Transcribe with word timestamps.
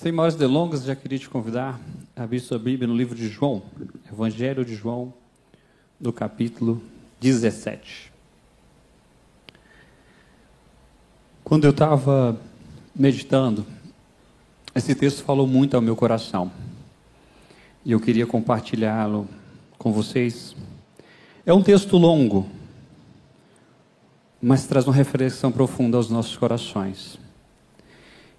Sem 0.00 0.12
maiores 0.12 0.34
delongas, 0.34 0.84
já 0.84 0.96
queria 0.96 1.18
te 1.18 1.28
convidar 1.28 1.78
a 2.16 2.22
abrir 2.22 2.40
sua 2.40 2.58
Bíblia 2.58 2.88
no 2.88 2.96
livro 2.96 3.14
de 3.14 3.28
João, 3.28 3.62
Evangelho 4.10 4.64
de 4.64 4.74
João, 4.74 5.12
no 6.00 6.10
capítulo 6.10 6.82
17. 7.20 8.10
Quando 11.44 11.66
eu 11.66 11.70
estava 11.70 12.40
meditando, 12.96 13.66
esse 14.74 14.94
texto 14.94 15.22
falou 15.22 15.46
muito 15.46 15.76
ao 15.76 15.82
meu 15.82 15.94
coração 15.94 16.50
e 17.84 17.92
eu 17.92 18.00
queria 18.00 18.26
compartilhá-lo 18.26 19.28
com 19.76 19.92
vocês. 19.92 20.56
É 21.44 21.52
um 21.52 21.62
texto 21.62 21.98
longo, 21.98 22.48
mas 24.40 24.66
traz 24.66 24.86
uma 24.86 24.94
reflexão 24.94 25.52
profunda 25.52 25.98
aos 25.98 26.08
nossos 26.08 26.38
corações. 26.38 27.18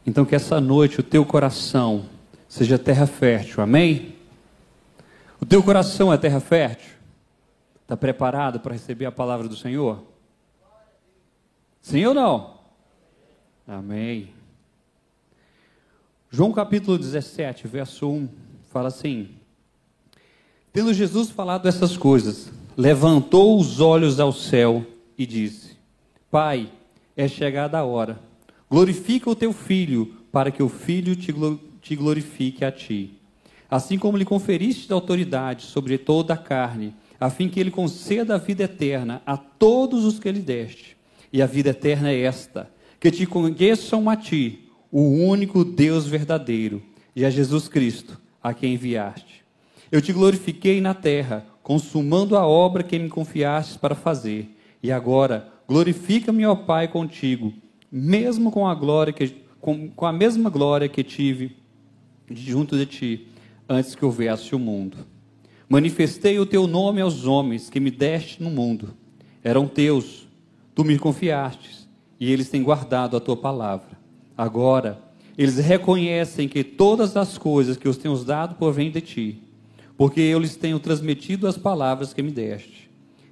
Então, 0.05 0.25
que 0.25 0.35
essa 0.35 0.59
noite 0.59 0.99
o 0.99 1.03
teu 1.03 1.23
coração 1.25 2.05
seja 2.47 2.79
terra 2.79 3.05
fértil, 3.05 3.61
amém? 3.63 4.15
O 5.39 5.45
teu 5.45 5.61
coração 5.61 6.11
é 6.11 6.17
terra 6.17 6.39
fértil? 6.39 6.91
Está 7.83 7.95
preparado 7.95 8.59
para 8.59 8.73
receber 8.73 9.05
a 9.05 9.11
palavra 9.11 9.47
do 9.47 9.55
Senhor? 9.55 10.03
Sim 11.81 12.05
ou 12.05 12.13
não? 12.13 12.55
Amém. 13.67 14.33
João 16.31 16.51
capítulo 16.51 16.97
17, 16.97 17.67
verso 17.67 18.09
1, 18.09 18.29
fala 18.71 18.87
assim: 18.87 19.29
Tendo 20.73 20.93
Jesus 20.93 21.29
falado 21.29 21.67
essas 21.67 21.95
coisas, 21.95 22.51
levantou 22.75 23.59
os 23.59 23.79
olhos 23.79 24.19
ao 24.19 24.31
céu 24.31 24.85
e 25.17 25.25
disse: 25.27 25.77
Pai, 26.31 26.71
é 27.15 27.27
chegada 27.27 27.77
a 27.77 27.83
hora 27.83 28.30
Glorifica 28.71 29.29
o 29.29 29.35
teu 29.35 29.51
filho, 29.51 30.13
para 30.31 30.49
que 30.49 30.63
o 30.63 30.69
filho 30.69 31.13
te 31.13 31.93
glorifique 31.93 32.63
a 32.63 32.71
ti. 32.71 33.19
Assim 33.69 33.99
como 33.99 34.17
lhe 34.17 34.23
conferiste 34.23 34.93
autoridade 34.93 35.63
sobre 35.63 35.97
toda 35.97 36.35
a 36.35 36.37
carne, 36.37 36.95
a 37.19 37.29
fim 37.29 37.49
que 37.49 37.59
ele 37.59 37.69
conceda 37.69 38.35
a 38.35 38.37
vida 38.37 38.63
eterna 38.63 39.21
a 39.25 39.35
todos 39.35 40.05
os 40.05 40.19
que 40.19 40.31
lhe 40.31 40.39
deste. 40.39 40.95
E 41.33 41.41
a 41.41 41.45
vida 41.45 41.71
eterna 41.71 42.11
é 42.11 42.21
esta: 42.21 42.71
que 42.97 43.11
te 43.11 43.25
conheçam 43.25 44.09
a 44.09 44.15
ti, 44.15 44.69
o 44.89 45.01
único 45.01 45.65
Deus 45.65 46.07
verdadeiro, 46.07 46.81
e 47.13 47.25
a 47.25 47.29
Jesus 47.29 47.67
Cristo, 47.67 48.17
a 48.41 48.53
quem 48.53 48.75
enviaste. 48.75 49.43
Eu 49.91 50.01
te 50.01 50.13
glorifiquei 50.13 50.79
na 50.79 50.93
terra, 50.93 51.45
consumando 51.61 52.37
a 52.37 52.47
obra 52.47 52.83
que 52.83 52.97
me 52.97 53.09
confiastes 53.09 53.75
para 53.75 53.95
fazer. 53.95 54.57
E 54.81 54.93
agora, 54.93 55.51
glorifica-me, 55.67 56.45
ó 56.45 56.55
Pai, 56.55 56.87
contigo 56.87 57.53
mesmo 57.91 58.51
com 58.51 58.67
a 58.67 58.73
glória 58.73 59.11
que 59.11 59.41
com, 59.61 59.89
com 59.89 60.05
a 60.05 60.11
mesma 60.11 60.49
glória 60.49 60.89
que 60.89 61.03
tive 61.03 61.55
junto 62.29 62.77
de 62.77 62.85
ti 62.85 63.27
antes 63.69 63.93
que 63.93 64.03
houvesse 64.03 64.55
o 64.55 64.59
mundo. 64.59 64.97
Manifestei 65.69 66.39
o 66.39 66.45
teu 66.45 66.67
nome 66.67 66.99
aos 66.99 67.25
homens 67.25 67.69
que 67.69 67.79
me 67.79 67.91
deste 67.91 68.41
no 68.41 68.49
mundo. 68.49 68.93
Eram 69.43 69.67
teus, 69.67 70.27
tu 70.75 70.83
me 70.83 70.97
confiastes, 70.97 71.87
e 72.19 72.31
eles 72.31 72.49
têm 72.49 72.63
guardado 72.63 73.15
a 73.15 73.19
tua 73.19 73.37
palavra. 73.37 73.97
Agora, 74.37 75.01
eles 75.37 75.57
reconhecem 75.57 76.49
que 76.49 76.63
todas 76.63 77.15
as 77.15 77.37
coisas 77.37 77.77
que 77.77 77.87
os 77.87 77.97
tenho 77.97 78.17
dado 78.23 78.55
provêm 78.55 78.91
de 78.91 79.01
ti, 79.01 79.41
porque 79.95 80.19
eu 80.19 80.39
lhes 80.39 80.55
tenho 80.55 80.79
transmitido 80.79 81.47
as 81.47 81.57
palavras 81.57 82.13
que 82.13 82.21
me 82.21 82.31
deste, 82.31 82.89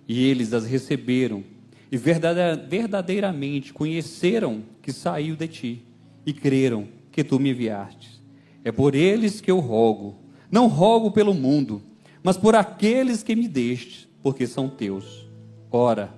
e 0.07 0.25
eles 0.25 0.53
as 0.53 0.65
receberam 0.65 1.43
e 1.91 1.97
verdadeiramente 1.97 3.73
conheceram 3.73 4.63
que 4.81 4.91
saiu 4.91 5.35
de 5.35 5.47
ti 5.47 5.85
e 6.25 6.33
creram 6.33 6.87
que 7.11 7.23
tu 7.23 7.39
me 7.39 7.49
enviaste. 7.49 8.21
É 8.63 8.71
por 8.71 8.93
eles 8.93 9.41
que 9.41 9.49
eu 9.49 9.59
rogo. 9.59 10.15
Não 10.51 10.67
rogo 10.67 11.11
pelo 11.11 11.33
mundo, 11.33 11.81
mas 12.23 12.37
por 12.37 12.55
aqueles 12.55 13.23
que 13.23 13.35
me 13.35 13.47
deste, 13.47 14.09
porque 14.21 14.45
são 14.45 14.67
teus. 14.67 15.27
Ora, 15.71 16.13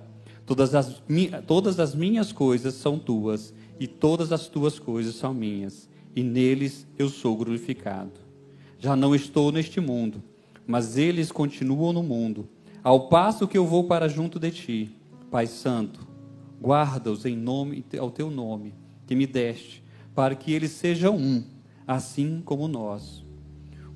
todas 0.46 0.74
as, 0.74 1.02
todas 1.46 1.78
as 1.78 1.94
minhas 1.94 2.32
coisas 2.32 2.74
são 2.74 2.98
tuas, 2.98 3.54
e 3.78 3.86
todas 3.86 4.32
as 4.32 4.46
tuas 4.48 4.78
coisas 4.78 5.14
são 5.14 5.34
minhas, 5.34 5.88
e 6.14 6.22
neles 6.22 6.86
eu 6.98 7.08
sou 7.08 7.36
glorificado. 7.36 8.12
Já 8.78 8.96
não 8.96 9.14
estou 9.14 9.52
neste 9.52 9.80
mundo, 9.80 10.22
mas 10.66 10.96
eles 10.96 11.30
continuam 11.30 11.92
no 11.92 12.02
mundo, 12.02 12.48
ao 12.82 13.08
passo 13.08 13.46
que 13.46 13.58
eu 13.58 13.66
vou 13.66 13.84
para 13.84 14.08
junto 14.08 14.38
de 14.38 14.50
ti. 14.50 14.90
Pai 15.32 15.46
Santo, 15.46 16.06
guarda-os 16.60 17.24
em 17.24 17.34
nome 17.34 17.82
ao 17.98 18.10
teu 18.10 18.30
nome 18.30 18.74
que 19.06 19.14
me 19.14 19.26
deste, 19.26 19.82
para 20.14 20.34
que 20.34 20.52
eles 20.52 20.72
sejam 20.72 21.16
um, 21.16 21.42
assim 21.86 22.42
como 22.44 22.68
nós. 22.68 23.24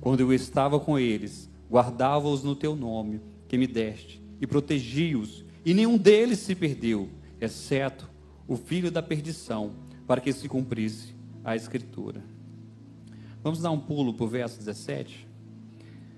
Quando 0.01 0.21
eu 0.21 0.33
estava 0.33 0.79
com 0.79 0.97
eles, 0.97 1.47
guardava-os 1.69 2.41
no 2.41 2.55
teu 2.55 2.75
nome 2.75 3.21
que 3.47 3.55
me 3.55 3.67
deste 3.67 4.19
e 4.41 4.47
protegi-os, 4.47 5.45
e 5.63 5.75
nenhum 5.75 5.95
deles 5.95 6.39
se 6.39 6.55
perdeu, 6.55 7.07
exceto 7.39 8.09
o 8.47 8.55
filho 8.55 8.89
da 8.89 9.03
perdição, 9.03 9.73
para 10.07 10.19
que 10.19 10.33
se 10.33 10.49
cumprisse 10.49 11.15
a 11.43 11.55
escritura. 11.55 12.23
Vamos 13.43 13.61
dar 13.61 13.69
um 13.69 13.79
pulo 13.79 14.11
para 14.15 14.25
o 14.25 14.27
verso 14.27 14.57
17. 14.57 15.27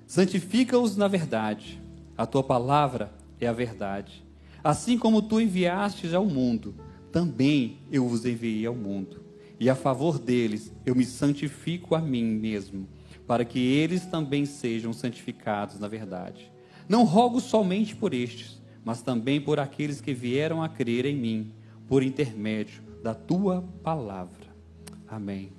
Santifica-os 0.07 0.95
na 0.95 1.09
verdade, 1.09 1.77
a 2.17 2.25
tua 2.25 2.41
palavra 2.41 3.11
é 3.37 3.47
a 3.47 3.51
verdade. 3.51 4.28
Assim 4.63 4.97
como 4.97 5.21
tu 5.21 5.39
enviastes 5.39 6.13
ao 6.13 6.25
mundo, 6.25 6.75
também 7.11 7.79
eu 7.91 8.05
os 8.05 8.25
enviei 8.25 8.65
ao 8.65 8.75
mundo. 8.75 9.23
E 9.59 9.69
a 9.69 9.75
favor 9.75 10.17
deles 10.17 10.73
eu 10.85 10.95
me 10.95 11.05
santifico 11.05 11.95
a 11.95 11.99
mim 11.99 12.23
mesmo, 12.23 12.87
para 13.27 13.43
que 13.43 13.59
eles 13.59 14.05
também 14.05 14.45
sejam 14.45 14.93
santificados 14.93 15.79
na 15.79 15.87
verdade. 15.87 16.51
Não 16.87 17.03
rogo 17.03 17.39
somente 17.39 17.95
por 17.95 18.13
estes, 18.13 18.61
mas 18.83 19.01
também 19.01 19.39
por 19.39 19.59
aqueles 19.59 20.01
que 20.01 20.13
vieram 20.13 20.63
a 20.63 20.69
crer 20.69 21.05
em 21.05 21.15
mim, 21.15 21.53
por 21.87 22.01
intermédio 22.01 22.81
da 23.03 23.13
tua 23.13 23.61
palavra. 23.83 24.49
Amém. 25.07 25.51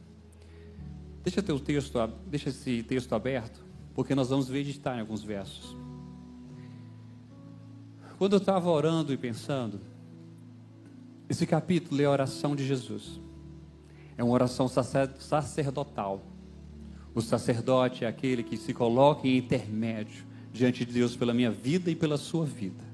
Deixa, 1.22 1.42
teu 1.42 1.58
texto, 1.60 1.98
deixa 2.26 2.48
esse 2.48 2.82
texto 2.82 3.14
aberto, 3.14 3.64
porque 3.94 4.14
nós 4.14 4.30
vamos 4.30 4.48
meditar 4.48 4.96
em 4.96 5.00
alguns 5.00 5.22
versos. 5.22 5.76
Quando 8.20 8.34
eu 8.34 8.38
estava 8.38 8.68
orando 8.68 9.14
e 9.14 9.16
pensando, 9.16 9.80
esse 11.26 11.46
capítulo 11.46 12.02
é 12.02 12.04
a 12.04 12.10
oração 12.10 12.54
de 12.54 12.66
Jesus. 12.66 13.18
É 14.14 14.22
uma 14.22 14.34
oração 14.34 14.68
sacerdotal. 14.68 16.20
O 17.14 17.22
sacerdote 17.22 18.04
é 18.04 18.08
aquele 18.08 18.42
que 18.42 18.58
se 18.58 18.74
coloca 18.74 19.26
em 19.26 19.38
intermédio 19.38 20.26
diante 20.52 20.84
de 20.84 20.92
Deus 20.92 21.16
pela 21.16 21.32
minha 21.32 21.50
vida 21.50 21.90
e 21.90 21.94
pela 21.94 22.18
sua 22.18 22.44
vida. 22.44 22.84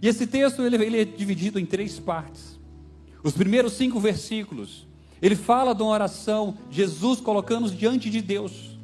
E 0.00 0.06
esse 0.06 0.28
texto 0.28 0.62
ele, 0.62 0.76
ele 0.76 1.00
é 1.00 1.04
dividido 1.04 1.58
em 1.58 1.66
três 1.66 1.98
partes. 1.98 2.60
Os 3.20 3.32
primeiros 3.32 3.72
cinco 3.72 3.98
versículos, 3.98 4.86
ele 5.20 5.34
fala 5.34 5.74
de 5.74 5.82
uma 5.82 5.90
oração, 5.90 6.56
Jesus 6.70 7.20
colocando-nos 7.20 7.76
diante 7.76 8.08
de 8.08 8.22
Deus. 8.22 8.78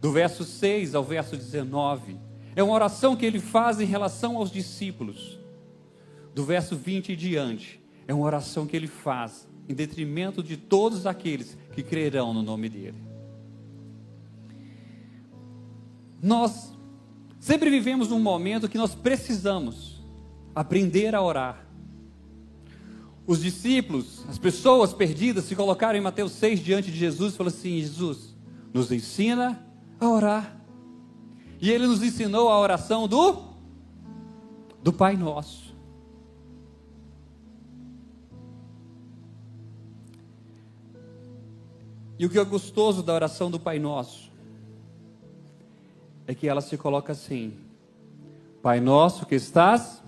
Do 0.00 0.10
verso 0.10 0.44
6 0.44 0.94
ao 0.94 1.04
verso 1.04 1.36
19, 1.36 2.27
é 2.58 2.62
uma 2.64 2.74
oração 2.74 3.14
que 3.14 3.24
ele 3.24 3.38
faz 3.38 3.80
em 3.80 3.84
relação 3.84 4.36
aos 4.36 4.50
discípulos. 4.50 5.38
Do 6.34 6.44
verso 6.44 6.74
20 6.74 7.12
e 7.12 7.16
diante, 7.16 7.80
é 8.04 8.12
uma 8.12 8.26
oração 8.26 8.66
que 8.66 8.76
ele 8.76 8.88
faz 8.88 9.46
em 9.68 9.74
detrimento 9.74 10.42
de 10.42 10.56
todos 10.56 11.06
aqueles 11.06 11.56
que 11.72 11.84
crerão 11.84 12.34
no 12.34 12.42
nome 12.42 12.68
dele. 12.68 13.00
Nós 16.20 16.76
sempre 17.38 17.70
vivemos 17.70 18.10
um 18.10 18.18
momento 18.18 18.68
que 18.68 18.76
nós 18.76 18.92
precisamos 18.92 20.02
aprender 20.52 21.14
a 21.14 21.22
orar. 21.22 21.64
Os 23.24 23.40
discípulos, 23.40 24.24
as 24.28 24.36
pessoas 24.36 24.92
perdidas, 24.92 25.44
se 25.44 25.54
colocaram 25.54 25.96
em 25.96 26.02
Mateus 26.02 26.32
6 26.32 26.58
diante 26.58 26.90
de 26.90 26.98
Jesus 26.98 27.34
e 27.34 27.36
falaram 27.36 27.56
assim: 27.56 27.78
Jesus, 27.78 28.34
nos 28.74 28.90
ensina 28.90 29.64
a 30.00 30.08
orar. 30.08 30.57
E 31.60 31.70
ele 31.70 31.86
nos 31.86 32.02
ensinou 32.02 32.48
a 32.48 32.58
oração 32.58 33.08
do 33.08 33.48
do 34.82 34.92
Pai 34.92 35.16
Nosso. 35.16 35.76
E 42.18 42.26
o 42.26 42.30
que 42.30 42.38
é 42.38 42.44
gostoso 42.44 43.02
da 43.02 43.12
oração 43.12 43.50
do 43.50 43.58
Pai 43.58 43.78
Nosso 43.78 44.30
é 46.26 46.34
que 46.34 46.48
ela 46.48 46.60
se 46.60 46.76
coloca 46.76 47.12
assim: 47.12 47.54
Pai 48.62 48.80
Nosso 48.80 49.26
que 49.26 49.34
estás, 49.34 50.02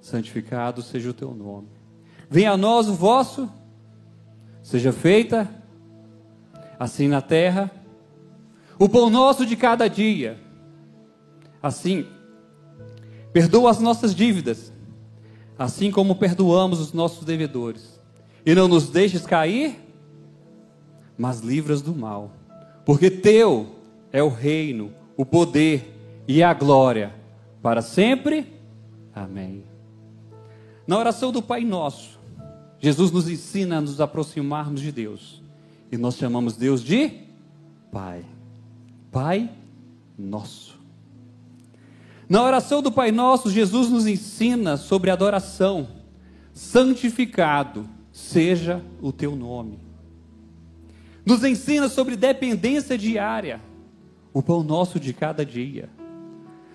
santificado 0.00 0.82
seja 0.82 1.10
o 1.10 1.14
teu 1.14 1.34
nome. 1.34 1.68
Venha 2.28 2.52
a 2.52 2.56
nós 2.56 2.88
o 2.88 2.94
vosso, 2.94 3.50
seja 4.62 4.92
feita 4.92 5.48
assim 6.78 7.06
na 7.06 7.20
terra 7.20 7.70
o 8.82 8.88
pão 8.88 9.08
nosso 9.08 9.46
de 9.46 9.54
cada 9.54 9.88
dia. 9.88 10.40
Assim, 11.62 12.04
perdoa 13.32 13.70
as 13.70 13.78
nossas 13.78 14.12
dívidas, 14.12 14.72
assim 15.56 15.90
como 15.90 16.16
perdoamos 16.16 16.80
os 16.80 16.92
nossos 16.92 17.24
devedores. 17.24 18.00
E 18.44 18.54
não 18.54 18.66
nos 18.66 18.88
deixes 18.88 19.24
cair 19.24 19.78
mas 21.16 21.38
livras 21.38 21.80
do 21.80 21.94
mal. 21.94 22.32
Porque 22.84 23.08
teu 23.08 23.76
é 24.10 24.20
o 24.20 24.28
reino, 24.28 24.92
o 25.16 25.24
poder 25.24 25.94
e 26.26 26.42
a 26.42 26.52
glória 26.52 27.14
para 27.62 27.80
sempre. 27.80 28.52
Amém. 29.14 29.62
Na 30.84 30.98
oração 30.98 31.30
do 31.30 31.40
Pai 31.40 31.60
Nosso, 31.60 32.18
Jesus 32.80 33.12
nos 33.12 33.28
ensina 33.28 33.78
a 33.78 33.80
nos 33.80 34.00
aproximarmos 34.00 34.80
de 34.80 34.90
Deus. 34.90 35.40
E 35.92 35.96
nós 35.96 36.16
chamamos 36.16 36.56
Deus 36.56 36.82
de 36.82 37.12
Pai. 37.92 38.24
Pai 39.12 39.50
Nosso. 40.18 40.80
Na 42.26 42.42
oração 42.42 42.80
do 42.80 42.90
Pai 42.90 43.12
Nosso, 43.12 43.50
Jesus 43.50 43.90
nos 43.90 44.06
ensina 44.06 44.78
sobre 44.78 45.10
adoração. 45.10 45.86
Santificado 46.54 47.86
seja 48.10 48.82
o 49.02 49.12
teu 49.12 49.36
nome. 49.36 49.78
Nos 51.26 51.44
ensina 51.44 51.90
sobre 51.90 52.16
dependência 52.16 52.96
diária, 52.96 53.60
o 54.32 54.42
pão 54.42 54.62
nosso 54.62 54.98
de 54.98 55.12
cada 55.12 55.44
dia. 55.44 55.90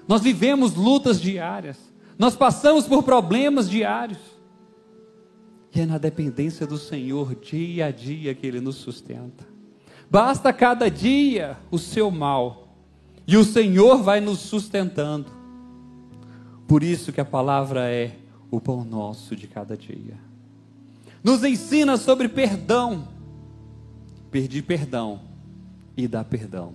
Nós 0.08 0.22
vivemos 0.22 0.76
lutas 0.76 1.20
diárias, 1.20 1.78
nós 2.20 2.36
passamos 2.36 2.86
por 2.86 3.02
problemas 3.02 3.68
diários. 3.68 4.20
E 5.74 5.82
é 5.82 5.86
na 5.88 5.98
dependência 5.98 6.68
do 6.68 6.78
Senhor, 6.78 7.36
dia 7.36 7.88
a 7.88 7.92
dia, 7.92 8.34
que 8.36 8.46
Ele 8.46 8.62
nos 8.62 8.76
sustenta. 8.76 9.57
Basta 10.10 10.54
cada 10.54 10.90
dia 10.90 11.58
o 11.70 11.78
seu 11.78 12.10
mal, 12.10 12.70
e 13.26 13.36
o 13.36 13.44
Senhor 13.44 14.02
vai 14.02 14.22
nos 14.22 14.40
sustentando. 14.40 15.30
Por 16.68 16.82
isso 16.82 17.12
que 17.12 17.20
a 17.20 17.26
palavra 17.26 17.90
é 17.90 18.18
o 18.50 18.60
pão 18.62 18.84
nosso 18.84 19.36
de 19.36 19.48
cada 19.48 19.76
dia. 19.76 20.18
Nos 21.24 21.44
ensina 21.44 21.98
sobre 21.98 22.30
perdão, 22.30 23.08
pedir 24.32 24.62
perdão 24.62 25.20
e 25.96 26.08
dar 26.08 26.24
perdão. 26.24 26.74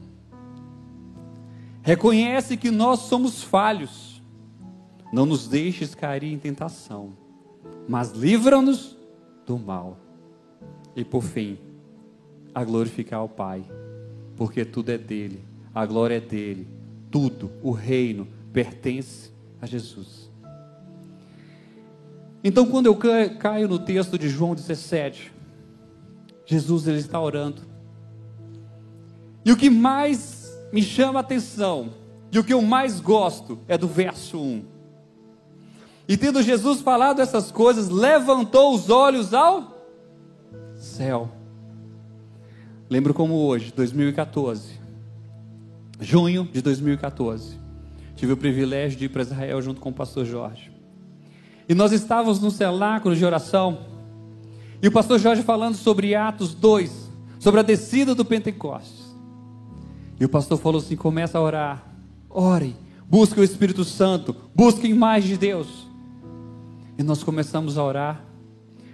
Reconhece 1.82 2.56
que 2.56 2.70
nós 2.70 3.00
somos 3.00 3.42
falhos. 3.42 4.22
Não 5.12 5.26
nos 5.26 5.48
deixes 5.48 5.94
cair 5.94 6.24
em 6.24 6.38
tentação, 6.38 7.12
mas 7.88 8.12
livra-nos 8.12 8.96
do 9.46 9.58
mal. 9.58 9.98
E 10.96 11.04
por 11.04 11.22
fim, 11.22 11.58
a 12.54 12.64
glorificar 12.64 13.24
o 13.24 13.28
Pai, 13.28 13.64
porque 14.36 14.64
tudo 14.64 14.90
é 14.90 14.98
dele, 14.98 15.44
a 15.74 15.84
glória 15.86 16.16
é 16.16 16.20
dele, 16.20 16.66
tudo, 17.10 17.50
o 17.62 17.70
reino 17.70 18.26
pertence 18.52 19.30
a 19.60 19.66
Jesus. 19.66 20.30
Então, 22.44 22.66
quando 22.66 22.86
eu 22.86 22.96
caio 23.38 23.68
no 23.68 23.78
texto 23.78 24.18
de 24.18 24.28
João 24.28 24.54
17, 24.54 25.32
Jesus 26.44 26.88
ele 26.88 26.98
está 26.98 27.20
orando. 27.20 27.62
E 29.44 29.52
o 29.52 29.56
que 29.56 29.70
mais 29.70 30.52
me 30.72 30.82
chama 30.82 31.20
a 31.20 31.22
atenção, 31.22 31.90
e 32.32 32.38
o 32.38 32.44
que 32.44 32.52
eu 32.52 32.62
mais 32.62 33.00
gosto, 33.00 33.58
é 33.68 33.78
do 33.78 33.86
verso 33.86 34.40
1. 34.40 34.64
E 36.08 36.16
tendo 36.16 36.42
Jesus 36.42 36.80
falado 36.80 37.20
essas 37.20 37.52
coisas, 37.52 37.88
levantou 37.88 38.74
os 38.74 38.90
olhos 38.90 39.32
ao 39.32 39.72
céu. 40.74 41.30
Lembro 42.92 43.14
como 43.14 43.46
hoje, 43.46 43.72
2014, 43.74 44.78
junho 45.98 46.46
de 46.52 46.60
2014, 46.60 47.58
tive 48.14 48.34
o 48.34 48.36
privilégio 48.36 48.98
de 48.98 49.06
ir 49.06 49.08
para 49.08 49.22
Israel 49.22 49.62
junto 49.62 49.80
com 49.80 49.88
o 49.88 49.94
pastor 49.94 50.26
Jorge. 50.26 50.70
E 51.66 51.74
nós 51.74 51.90
estávamos 51.90 52.38
no 52.38 52.50
cenáculo 52.50 53.16
de 53.16 53.24
oração, 53.24 53.78
e 54.82 54.88
o 54.88 54.92
pastor 54.92 55.18
Jorge 55.18 55.42
falando 55.42 55.74
sobre 55.74 56.14
Atos 56.14 56.52
2, 56.52 57.10
sobre 57.38 57.60
a 57.60 57.62
descida 57.62 58.14
do 58.14 58.26
Pentecostes. 58.26 59.16
E 60.20 60.24
o 60.26 60.28
pastor 60.28 60.58
falou 60.58 60.78
assim: 60.78 60.94
começa 60.94 61.38
a 61.38 61.40
orar, 61.40 61.86
ore, 62.28 62.76
busque 63.08 63.40
o 63.40 63.42
Espírito 63.42 63.84
Santo, 63.84 64.36
busquem 64.54 64.92
mais 64.92 65.24
de 65.24 65.38
Deus. 65.38 65.88
E 66.98 67.02
nós 67.02 67.22
começamos 67.24 67.78
a 67.78 67.84
orar. 67.84 68.22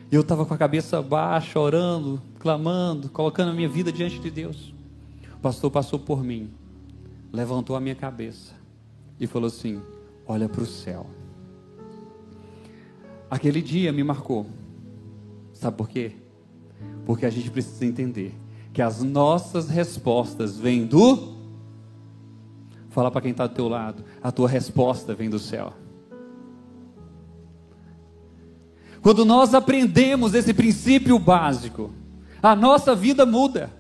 E 0.09 0.15
eu 0.15 0.21
estava 0.21 0.47
com 0.47 0.55
a 0.55 0.57
cabeça 0.57 1.03
baixa, 1.03 1.59
orando, 1.59 2.23
clamando, 2.39 3.09
colocando 3.09 3.51
a 3.51 3.55
minha 3.55 3.69
vida 3.69 3.93
diante 3.93 4.19
de 4.19 4.31
Deus. 4.31 4.73
O 5.35 5.41
pastor 5.41 5.71
passou 5.71 5.99
por 5.99 6.23
mim, 6.23 6.51
levantou 7.33 7.77
a 7.77 7.81
minha 7.81 7.95
cabeça 7.95 8.55
e 9.21 9.27
falou 9.27 9.49
assim: 9.49 9.81
Olha 10.27 10.49
para 10.49 10.63
o 10.63 10.67
céu. 10.67 11.07
Aquele 13.31 13.61
dia 13.61 13.93
me 13.93 14.03
marcou. 14.03 14.47
Sabe 15.53 15.77
por 15.77 15.89
quê? 15.89 16.13
Porque 17.05 17.27
a 17.27 17.31
gente 17.31 17.51
precisa 17.51 17.85
entender 17.85 18.35
que 18.73 18.81
as 18.81 19.03
nossas 19.03 19.69
respostas 19.69 20.59
vêm 20.59 20.87
do. 20.87 21.37
Fala 22.91 23.11
para 23.11 23.21
quem 23.21 23.33
está 23.33 23.47
do 23.47 23.55
teu 23.55 23.69
lado, 23.69 24.05
a 24.23 24.33
tua 24.33 24.49
resposta 24.49 25.15
vem 25.15 25.29
do 25.29 25.39
céu. 25.39 25.73
Quando 29.01 29.25
nós 29.25 29.55
aprendemos 29.55 30.35
esse 30.35 30.53
princípio 30.53 31.19
básico, 31.19 31.91
a 32.43 32.55
nossa 32.55 32.95
vida 32.95 33.25
muda. 33.27 33.73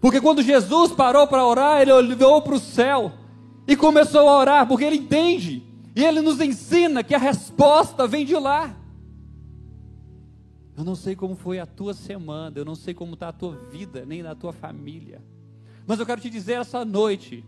Porque 0.00 0.20
quando 0.20 0.42
Jesus 0.42 0.92
parou 0.92 1.26
para 1.26 1.46
orar, 1.46 1.80
ele 1.80 1.92
olhou 1.92 2.40
para 2.42 2.54
o 2.54 2.60
céu 2.60 3.12
e 3.66 3.76
começou 3.76 4.28
a 4.28 4.38
orar, 4.38 4.66
porque 4.66 4.84
ele 4.84 4.96
entende 4.96 5.62
e 5.94 6.04
ele 6.04 6.20
nos 6.20 6.40
ensina 6.40 7.02
que 7.02 7.14
a 7.14 7.18
resposta 7.18 8.06
vem 8.06 8.24
de 8.24 8.34
lá. 8.34 8.74
Eu 10.76 10.84
não 10.84 10.94
sei 10.94 11.14
como 11.14 11.36
foi 11.36 11.58
a 11.58 11.66
tua 11.66 11.92
semana, 11.92 12.58
eu 12.58 12.64
não 12.64 12.74
sei 12.74 12.94
como 12.94 13.12
está 13.14 13.28
a 13.28 13.32
tua 13.32 13.54
vida, 13.70 14.04
nem 14.06 14.22
na 14.22 14.34
tua 14.34 14.52
família. 14.52 15.22
Mas 15.86 15.98
eu 15.98 16.06
quero 16.06 16.20
te 16.20 16.30
dizer 16.30 16.54
essa 16.54 16.84
noite 16.84 17.44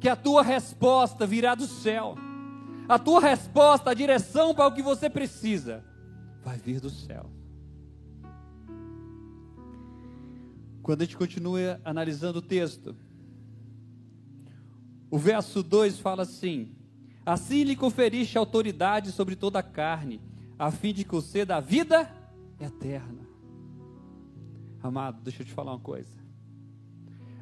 que 0.00 0.08
a 0.08 0.16
tua 0.16 0.42
resposta 0.42 1.26
virá 1.26 1.54
do 1.54 1.66
céu. 1.66 2.16
A 2.88 2.98
tua 2.98 3.20
resposta, 3.20 3.90
a 3.90 3.94
direção 3.94 4.54
para 4.54 4.68
o 4.68 4.72
que 4.72 4.80
você 4.80 5.10
precisa, 5.10 5.84
vai 6.42 6.56
vir 6.56 6.80
do 6.80 6.88
céu. 6.88 7.28
Quando 10.86 11.02
a 11.02 11.04
gente 11.04 11.16
continua 11.16 11.80
analisando 11.84 12.38
o 12.38 12.42
texto, 12.42 12.94
o 15.10 15.18
verso 15.18 15.60
2 15.60 15.98
fala 15.98 16.22
assim: 16.22 16.76
Assim 17.26 17.64
lhe 17.64 17.74
conferiste 17.74 18.38
autoridade 18.38 19.10
sobre 19.10 19.34
toda 19.34 19.58
a 19.58 19.64
carne, 19.64 20.20
a 20.56 20.70
fim 20.70 20.94
de 20.94 21.04
conceda 21.04 21.56
a 21.56 21.60
vida 21.60 22.08
eterna. 22.60 23.26
Amado, 24.80 25.20
deixa 25.24 25.42
eu 25.42 25.46
te 25.46 25.52
falar 25.52 25.72
uma 25.72 25.80
coisa. 25.80 26.16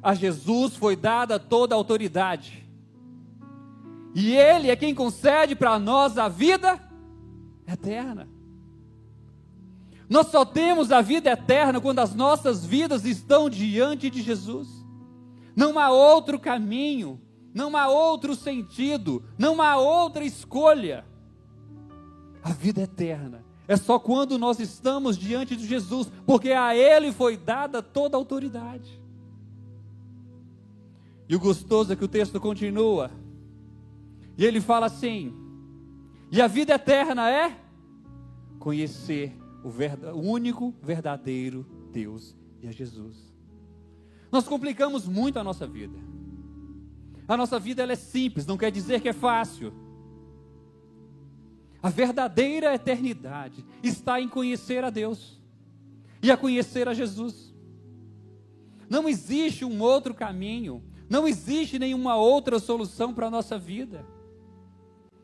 A 0.01 0.15
Jesus 0.15 0.75
foi 0.75 0.95
dada 0.95 1.37
toda 1.37 1.75
a 1.75 1.77
autoridade. 1.77 2.67
E 4.15 4.35
Ele 4.35 4.71
é 4.71 4.75
quem 4.75 4.95
concede 4.95 5.55
para 5.55 5.77
nós 5.77 6.17
a 6.17 6.27
vida 6.27 6.81
eterna. 7.67 8.27
Nós 10.09 10.27
só 10.27 10.45
temos 10.45 10.91
a 10.91 11.01
vida 11.01 11.31
eterna 11.31 11.81
quando 11.81 11.99
as 11.99 12.13
nossas 12.13 12.65
vidas 12.65 13.05
estão 13.05 13.49
diante 13.49 14.09
de 14.09 14.21
Jesus. 14.21 14.67
Não 15.55 15.79
há 15.79 15.89
outro 15.89 16.39
caminho 16.39 17.19
não 17.55 17.77
há 17.77 17.87
outro 17.87 18.35
sentido, 18.35 19.23
não 19.37 19.61
há 19.61 19.77
outra 19.77 20.25
escolha. 20.25 21.05
A 22.43 22.51
vida 22.51 22.81
eterna 22.81 23.45
é 23.65 23.77
só 23.77 23.97
quando 23.97 24.37
nós 24.37 24.59
estamos 24.59 25.17
diante 25.17 25.55
de 25.55 25.65
Jesus, 25.65 26.11
porque 26.25 26.51
a 26.51 26.75
Ele 26.75 27.13
foi 27.13 27.37
dada 27.37 27.81
toda 27.81 28.17
a 28.17 28.19
autoridade. 28.19 29.01
E 31.29 31.35
o 31.35 31.39
gostoso 31.39 31.93
é 31.93 31.95
que 31.95 32.03
o 32.03 32.09
texto 32.09 32.41
continua, 32.41 33.09
e 34.37 34.45
ele 34.45 34.59
fala 34.59 34.87
assim: 34.87 35.33
e 36.29 36.41
a 36.41 36.47
vida 36.47 36.73
eterna 36.73 37.31
é 37.31 37.57
conhecer 38.59 39.33
o, 39.65 40.13
o 40.13 40.21
único 40.21 40.75
verdadeiro 40.81 41.65
Deus 41.91 42.35
e 42.61 42.67
a 42.67 42.71
Jesus. 42.71 43.33
Nós 44.31 44.47
complicamos 44.47 45.07
muito 45.07 45.39
a 45.39 45.43
nossa 45.43 45.65
vida. 45.65 45.97
A 47.27 47.35
nossa 47.35 47.59
vida 47.59 47.81
ela 47.81 47.93
é 47.93 47.95
simples, 47.95 48.45
não 48.45 48.57
quer 48.57 48.71
dizer 48.71 49.01
que 49.01 49.09
é 49.09 49.13
fácil. 49.13 49.73
A 51.81 51.89
verdadeira 51.89 52.75
eternidade 52.75 53.65
está 53.81 54.21
em 54.21 54.29
conhecer 54.29 54.83
a 54.83 54.91
Deus 54.91 55.41
e 56.21 56.29
a 56.29 56.37
conhecer 56.37 56.87
a 56.87 56.93
Jesus. 56.93 57.53
Não 58.87 59.09
existe 59.09 59.65
um 59.65 59.81
outro 59.81 60.13
caminho, 60.13 60.83
não 61.09 61.27
existe 61.27 61.79
nenhuma 61.79 62.15
outra 62.15 62.59
solução 62.59 63.13
para 63.13 63.27
a 63.27 63.31
nossa 63.31 63.57
vida. 63.57 64.05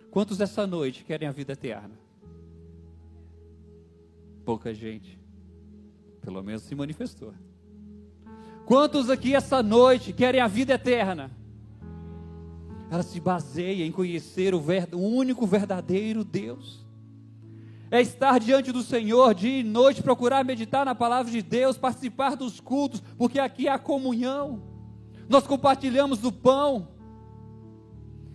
Quantos 0.09 0.41
essa 0.41 0.65
noite 0.65 1.03
querem 1.03 1.27
a 1.27 1.31
vida 1.31 1.53
eterna? 1.53 2.00
Pouca 4.43 4.73
gente, 4.73 5.19
pelo 6.21 6.41
menos 6.43 6.63
se 6.63 6.75
manifestou. 6.75 7.33
Quantos 8.65 9.09
aqui 9.09 9.35
essa 9.35 9.61
noite 9.61 10.13
querem 10.13 10.41
a 10.41 10.47
vida 10.47 10.73
eterna? 10.73 11.31
ela 12.91 13.03
se 13.03 13.21
baseia 13.21 13.85
em 13.85 13.91
conhecer 13.91 14.53
o, 14.53 14.59
ver, 14.59 14.89
o 14.93 14.99
único 14.99 15.47
verdadeiro 15.47 16.25
Deus. 16.25 16.85
é 17.89 18.01
estar 18.01 18.37
diante 18.37 18.69
do 18.69 18.83
Senhor 18.83 19.33
dia 19.33 19.61
e 19.61 19.63
noite, 19.63 20.03
procurar 20.03 20.43
meditar 20.43 20.85
na 20.85 20.93
palavra 20.93 21.31
de 21.31 21.41
Deus, 21.41 21.77
participar 21.77 22.35
dos 22.35 22.59
cultos, 22.59 23.01
porque 23.17 23.39
aqui 23.39 23.69
há 23.69 23.79
comunhão. 23.79 24.61
Nós 25.29 25.47
compartilhamos 25.47 26.19
do 26.19 26.33
pão. 26.33 26.89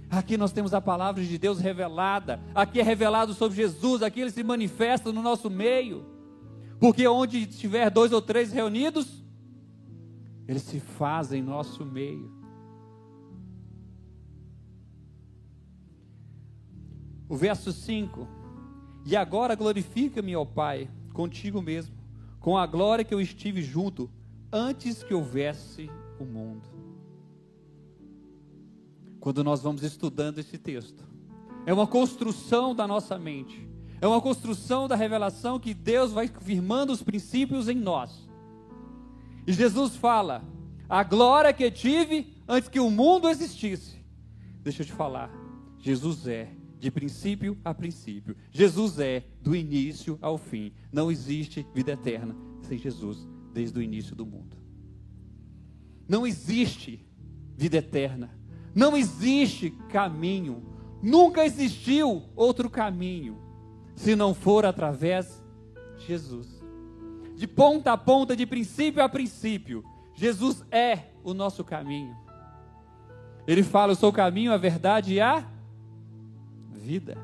Aqui 0.08 0.36
nós 0.36 0.52
temos 0.52 0.72
a 0.72 0.80
palavra 0.80 1.22
de 1.22 1.38
Deus 1.38 1.58
revelada. 1.58 2.40
Aqui 2.54 2.80
é 2.80 2.82
revelado 2.82 3.34
sobre 3.34 3.56
Jesus, 3.56 4.02
aqui 4.02 4.20
ele 4.20 4.30
se 4.30 4.42
manifesta 4.42 5.12
no 5.12 5.22
nosso 5.22 5.50
meio. 5.50 6.06
Porque 6.78 7.06
onde 7.08 7.38
estiver 7.38 7.90
dois 7.90 8.12
ou 8.12 8.22
três 8.22 8.52
reunidos, 8.52 9.24
ele 10.46 10.58
se 10.58 10.78
faz 10.78 11.32
em 11.32 11.42
nosso 11.42 11.84
meio. 11.84 12.30
O 17.28 17.36
verso 17.36 17.72
5: 17.72 18.28
E 19.04 19.16
agora 19.16 19.54
glorifica-me, 19.54 20.36
ó 20.36 20.44
Pai, 20.44 20.88
contigo 21.12 21.60
mesmo, 21.60 21.94
com 22.38 22.56
a 22.56 22.66
glória 22.66 23.04
que 23.04 23.12
eu 23.12 23.20
estive 23.20 23.62
junto 23.62 24.08
antes 24.52 25.02
que 25.02 25.14
houvesse 25.14 25.90
o 26.20 26.24
mundo. 26.24 26.85
Quando 29.26 29.42
nós 29.42 29.60
vamos 29.60 29.82
estudando 29.82 30.38
esse 30.38 30.56
texto, 30.56 31.02
é 31.66 31.74
uma 31.74 31.88
construção 31.88 32.72
da 32.72 32.86
nossa 32.86 33.18
mente, 33.18 33.68
é 34.00 34.06
uma 34.06 34.20
construção 34.20 34.86
da 34.86 34.94
revelação 34.94 35.58
que 35.58 35.74
Deus 35.74 36.12
vai 36.12 36.28
firmando 36.28 36.92
os 36.92 37.02
princípios 37.02 37.68
em 37.68 37.74
nós. 37.74 38.28
E 39.44 39.52
Jesus 39.52 39.96
fala: 39.96 40.44
a 40.88 41.02
glória 41.02 41.52
que 41.52 41.68
tive 41.72 42.36
antes 42.46 42.68
que 42.68 42.78
o 42.78 42.88
mundo 42.88 43.28
existisse. 43.28 43.96
Deixa 44.62 44.82
eu 44.82 44.86
te 44.86 44.92
falar, 44.92 45.28
Jesus 45.80 46.28
é 46.28 46.52
de 46.78 46.88
princípio 46.88 47.58
a 47.64 47.74
princípio. 47.74 48.36
Jesus 48.52 49.00
é 49.00 49.24
do 49.42 49.56
início 49.56 50.20
ao 50.22 50.38
fim. 50.38 50.72
Não 50.92 51.10
existe 51.10 51.66
vida 51.74 51.90
eterna 51.90 52.36
sem 52.62 52.78
Jesus 52.78 53.26
desde 53.52 53.76
o 53.76 53.82
início 53.82 54.14
do 54.14 54.24
mundo. 54.24 54.56
Não 56.08 56.24
existe 56.24 57.04
vida 57.56 57.78
eterna. 57.78 58.45
Não 58.76 58.94
existe 58.94 59.70
caminho. 59.88 60.62
Nunca 61.02 61.46
existiu 61.46 62.24
outro 62.36 62.68
caminho 62.68 63.38
se 63.94 64.14
não 64.14 64.34
for 64.34 64.66
através 64.66 65.42
de 65.96 66.04
Jesus. 66.04 66.62
De 67.34 67.46
ponta 67.46 67.92
a 67.92 67.96
ponta, 67.96 68.36
de 68.36 68.44
princípio 68.44 69.02
a 69.02 69.08
princípio, 69.08 69.82
Jesus 70.14 70.62
é 70.70 71.10
o 71.24 71.32
nosso 71.32 71.64
caminho. 71.64 72.14
Ele 73.46 73.62
fala: 73.62 73.92
Eu 73.92 73.96
sou 73.96 74.10
o 74.10 74.12
caminho, 74.12 74.52
a 74.52 74.58
verdade 74.58 75.14
e 75.14 75.20
a 75.20 75.42
vida. 76.70 77.16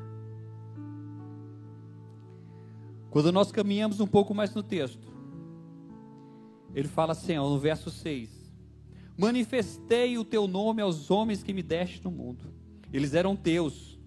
Quando 3.11 3.31
nós 3.31 3.51
caminhamos 3.51 3.99
um 3.99 4.07
pouco 4.07 4.33
mais 4.33 4.55
no 4.55 4.63
texto, 4.63 5.13
ele 6.73 6.87
fala 6.87 7.11
assim, 7.11 7.37
ó, 7.37 7.47
no 7.47 7.59
verso 7.59 7.91
6: 7.91 8.32
Manifestei 9.17 10.17
o 10.17 10.25
teu 10.25 10.47
nome 10.47 10.81
aos 10.81 11.11
homens 11.11 11.43
que 11.43 11.53
me 11.53 11.61
deste 11.61 12.03
no 12.03 12.11
mundo. 12.11 12.53
Eles 12.91 13.13
eram 13.13 13.35
teus, 13.35 13.99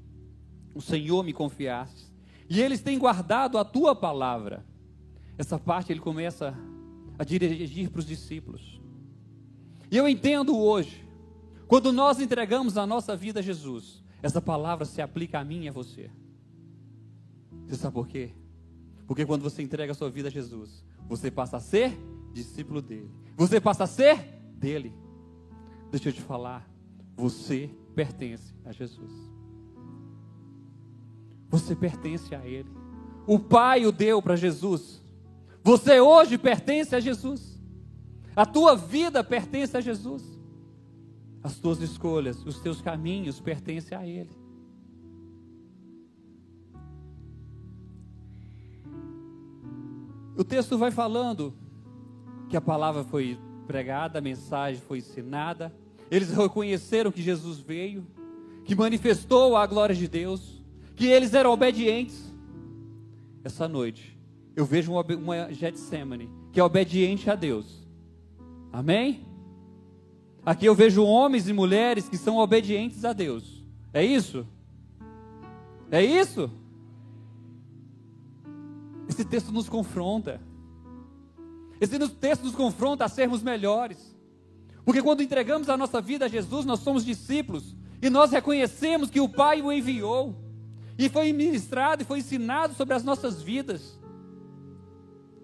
o 0.75 0.81
Senhor 0.81 1.23
me 1.23 1.33
confiaste, 1.33 2.13
e 2.49 2.61
eles 2.61 2.81
têm 2.81 2.99
guardado 2.99 3.59
a 3.59 3.65
tua 3.65 3.95
palavra. 3.95 4.65
Essa 5.39 5.59
parte 5.59 5.93
ele 5.93 6.01
começa 6.01 6.57
a 7.19 7.25
dirigir 7.25 7.91
para 7.91 7.99
os 7.99 8.07
discípulos. 8.07 8.81
E 9.91 9.97
eu 9.97 10.09
entendo 10.09 10.57
hoje, 10.57 11.05
quando 11.67 11.93
nós 11.93 12.21
entregamos 12.21 12.77
a 12.77 12.87
nossa 12.87 13.17
vida 13.17 13.41
a 13.41 13.43
Jesus, 13.43 14.03
essa 14.23 14.41
palavra 14.41 14.85
se 14.85 15.01
aplica 15.01 15.39
a 15.39 15.45
mim 15.45 15.65
e 15.65 15.69
a 15.69 15.73
você. 15.73 16.11
Você 17.67 17.77
sabe 17.77 17.95
por 17.95 18.07
quê? 18.07 18.31
Porque 19.07 19.25
quando 19.25 19.43
você 19.43 19.63
entrega 19.63 19.93
a 19.93 19.95
sua 19.95 20.11
vida 20.11 20.29
a 20.29 20.31
Jesus, 20.31 20.85
você 21.09 21.31
passa 21.31 21.57
a 21.57 21.61
ser 21.61 21.97
discípulo 22.33 22.83
dele. 22.83 23.11
Você 23.37 23.61
passa 23.61 23.85
a 23.85 23.87
ser 23.87 24.36
dele. 24.57 24.95
Deixa 25.91 26.09
eu 26.09 26.13
te 26.13 26.23
falar, 26.23 26.69
você 27.17 27.71
pertence 27.95 28.55
a 28.65 28.73
Jesus. 28.73 29.13
Você 31.49 31.77
pertence 31.77 32.35
a 32.35 32.47
ele. 32.47 32.71
O 33.27 33.39
Pai 33.39 33.87
o 33.87 33.93
deu 33.93 34.21
para 34.21 34.37
Jesus. 34.37 35.03
Você 35.63 36.01
hoje 36.01 36.39
pertence 36.39 36.95
a 36.95 37.01
Jesus. 37.01 37.61
A 38.35 38.45
tua 38.45 38.77
vida 38.77 39.25
pertence 39.25 39.77
a 39.77 39.81
Jesus. 39.81 40.37
As 41.43 41.59
tuas 41.59 41.81
escolhas, 41.81 42.45
os 42.45 42.61
teus 42.61 42.81
caminhos 42.83 43.41
pertencem 43.41 43.97
a 43.97 44.07
Ele. 44.07 44.31
O 50.37 50.45
texto 50.45 50.77
vai 50.77 50.91
falando 50.91 51.55
que 52.49 52.57
a 52.57 52.61
palavra 52.61 53.05
foi 53.05 53.39
pregada, 53.67 54.19
a 54.19 54.23
mensagem 54.23 54.81
foi 54.81 54.99
ensinada, 54.99 55.75
eles 56.11 56.31
reconheceram 56.31 57.11
que 57.11 57.23
Jesus 57.23 57.59
veio, 57.59 58.07
que 58.65 58.75
manifestou 58.75 59.57
a 59.57 59.67
glória 59.67 59.95
de 59.95 60.09
Deus, 60.09 60.63
que 60.95 61.07
eles 61.07 61.35
eram 61.35 61.53
obedientes. 61.53 62.33
Essa 63.45 63.69
noite, 63.69 64.17
eu 64.55 64.65
vejo 64.65 64.93
uma, 64.93 65.03
uma 65.03 65.53
Getsemane 65.53 66.31
que 66.53 66.61
é 66.61 66.65
obediente 66.65 67.29
a 67.29 67.35
Deus. 67.35 67.87
Amém? 68.73 69.27
Aqui 70.45 70.67
eu 70.67 70.75
vejo 70.75 71.05
homens 71.05 71.49
e 71.49 71.53
mulheres 71.53 72.09
que 72.09 72.17
são 72.17 72.39
obedientes 72.39 73.05
a 73.05 73.13
Deus. 73.13 73.65
É 73.93 74.05
isso? 74.05 74.47
É 75.91 76.05
isso? 76.05 76.51
Esse 79.09 79.25
texto 79.25 79.53
nos 79.53 79.69
confronta. 79.69 80.41
Esse 81.81 81.99
texto 82.09 82.45
nos 82.45 82.55
confronta 82.55 83.05
a 83.05 83.09
sermos 83.09 83.43
melhores. 83.43 84.17
Porque 84.85 85.03
quando 85.03 85.23
entregamos 85.23 85.69
a 85.69 85.77
nossa 85.77 86.01
vida 86.01 86.27
a 86.27 86.29
Jesus, 86.29 86.65
nós 86.65 86.81
somos 86.81 87.05
discípulos. 87.05 87.75
E 88.01 88.09
nós 88.09 88.31
reconhecemos 88.31 89.11
que 89.11 89.21
o 89.21 89.29
Pai 89.29 89.61
o 89.61 89.73
enviou. 89.73 90.35
E 90.99 91.09
foi 91.09 91.33
ministrado 91.33 92.03
e 92.03 92.07
foi 92.07 92.21
ensinado 92.21 92.75
sobre 92.75 92.95
as 92.95 93.05
nossas 93.05 93.43
vidas. 93.43 93.99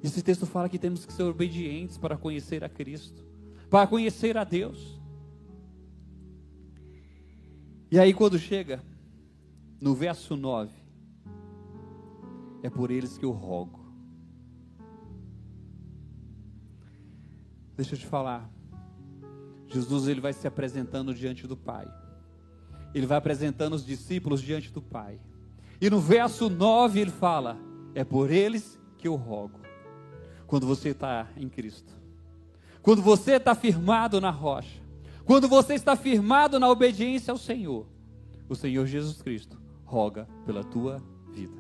Esse 0.03 0.23
texto 0.23 0.47
fala 0.47 0.69
que 0.69 0.79
temos 0.79 1.05
que 1.05 1.13
ser 1.13 1.23
obedientes 1.25 1.99
para 1.99 2.17
conhecer 2.17 2.65
a 2.65 2.69
Cristo 2.69 3.33
para 3.73 3.87
conhecer 3.87 4.37
a 4.37 4.45
Deus. 4.45 5.01
E 7.91 7.99
aí, 7.99 8.13
quando 8.13 8.39
chega 8.39 8.83
no 9.81 9.95
verso 9.95 10.37
9, 10.37 10.71
é 12.63 12.69
por 12.69 12.91
eles 12.91 13.17
que 13.17 13.25
eu 13.25 13.31
rogo. 13.31 13.82
Deixa 17.77 17.95
eu 17.95 17.99
te 17.99 18.07
falar. 18.07 18.51
Jesus 19.69 20.07
ele 20.07 20.21
vai 20.21 20.33
se 20.33 20.47
apresentando 20.47 21.15
diante 21.15 21.47
do 21.47 21.57
Pai. 21.57 21.87
Ele 22.95 23.07
vai 23.07 23.17
apresentando 23.17 23.75
os 23.75 23.85
discípulos 23.85 24.43
diante 24.43 24.71
do 24.71 24.83
Pai. 24.83 25.19
E 25.81 25.89
no 25.89 25.99
verso 25.99 26.51
9 26.51 27.01
ele 27.01 27.11
fala: 27.11 27.59
É 27.95 28.05
por 28.05 28.31
eles 28.31 28.79
que 28.99 29.09
eu 29.09 29.15
rogo. 29.15 29.61
Quando 30.47 30.67
você 30.67 30.91
está 30.91 31.29
em 31.37 31.49
Cristo. 31.49 31.93
Quando 32.83 33.01
você 33.01 33.33
está 33.33 33.55
firmado 33.55 34.21
na 34.21 34.31
rocha, 34.31 34.83
quando 35.25 35.49
você 35.49 35.75
está 35.75 35.95
firmado 35.97 36.59
na 36.59 36.69
obediência 36.69 37.31
ao 37.31 37.39
Senhor, 37.39 37.87
o 38.49 38.55
Senhor 38.55 38.87
Jesus 38.87 39.23
Cristo 39.23 39.57
roga 39.85 40.29
pela 40.45 40.65
tua 40.65 41.03
vida. 41.33 41.57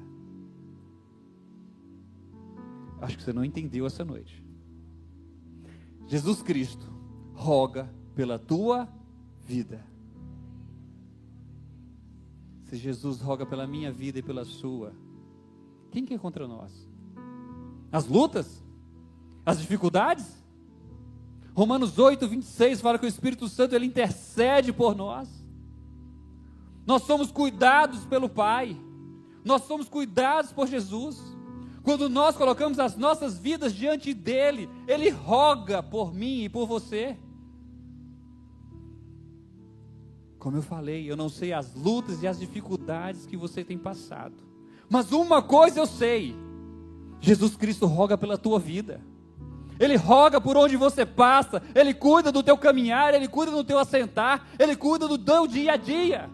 Acho 3.00 3.16
que 3.16 3.23
você 3.23 3.33
não 3.33 3.45
entendeu 3.45 3.87
essa 3.87 4.04
noite. 4.04 4.42
Jesus 6.12 6.42
Cristo 6.42 6.87
roga 7.33 7.90
pela 8.14 8.38
tua 8.38 8.87
vida. 9.47 9.83
Se 12.64 12.76
Jesus 12.76 13.23
roga 13.23 13.47
pela 13.47 13.66
minha 13.66 13.90
vida 13.90 14.19
e 14.19 14.23
pela 14.23 14.45
sua, 14.45 14.92
quem 15.90 16.04
que 16.04 16.12
é 16.12 16.19
contra 16.19 16.47
nós? 16.47 16.87
As 17.90 18.07
lutas? 18.07 18.62
As 19.47 19.59
dificuldades? 19.59 20.26
Romanos 21.54 21.99
8, 21.99 22.28
26 22.28 22.83
fala 22.83 22.99
que 22.99 23.07
o 23.07 23.09
Espírito 23.09 23.49
Santo 23.49 23.75
ele 23.75 23.87
intercede 23.87 24.71
por 24.71 24.95
nós. 24.95 25.31
Nós 26.87 27.04
somos 27.04 27.33
cuidados 27.33 28.04
pelo 28.04 28.28
Pai. 28.28 28.78
Nós 29.42 29.62
somos 29.62 29.88
cuidados 29.88 30.52
por 30.52 30.66
Jesus. 30.66 31.32
Quando 31.83 32.09
nós 32.09 32.37
colocamos 32.37 32.79
as 32.79 32.97
nossas 32.97 33.37
vidas 33.37 33.75
diante 33.75 34.15
dele, 34.15 34.69
ele 34.87 35.11
roga 35.11 35.83
por 35.83 36.15
mim 36.15 36.45
e 36.45 36.49
por 36.49 36.67
você. 36.67 37.17
Como 40.39 40.57
eu 40.57 40.62
falei, 40.62 41.11
eu 41.11 41.17
não 41.17 41.29
sei 41.29 41.53
as 41.53 41.75
lutas 41.75 42.23
e 42.23 42.27
as 42.27 42.39
dificuldades 42.39 43.27
que 43.27 43.37
você 43.37 43.65
tem 43.65 43.79
passado. 43.79 44.35
Mas 44.89 45.11
uma 45.11 45.43
coisa 45.43 45.81
eu 45.81 45.87
sei: 45.87 46.37
Jesus 47.21 47.57
Cristo 47.57 47.87
roga 47.87 48.17
pela 48.17 48.39
tua 48.39 48.59
vida. 48.59 49.01
Ele 49.81 49.97
roga 49.97 50.41
por 50.41 50.57
onde 50.57 50.77
você 50.77 51.05
passa, 51.05 51.61
Ele 51.75 51.93
cuida 51.93 52.31
do 52.31 52.43
teu 52.43 52.57
caminhar, 52.57 53.15
Ele 53.15 53.27
cuida 53.27 53.51
do 53.51 53.65
teu 53.65 53.79
assentar, 53.79 54.47
Ele 54.57 54.77
cuida 54.77 55.09
do 55.09 55.19
teu 55.19 55.47
dia 55.47 55.73
a 55.73 55.77
dia. 55.77 56.31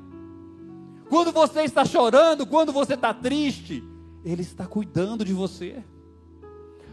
Quando 1.08 1.32
você 1.32 1.62
está 1.62 1.84
chorando, 1.84 2.46
quando 2.46 2.72
você 2.72 2.92
está 2.92 3.14
triste, 3.14 3.82
Ele 4.30 4.42
está 4.42 4.66
cuidando 4.66 5.24
de 5.24 5.32
você. 5.32 5.82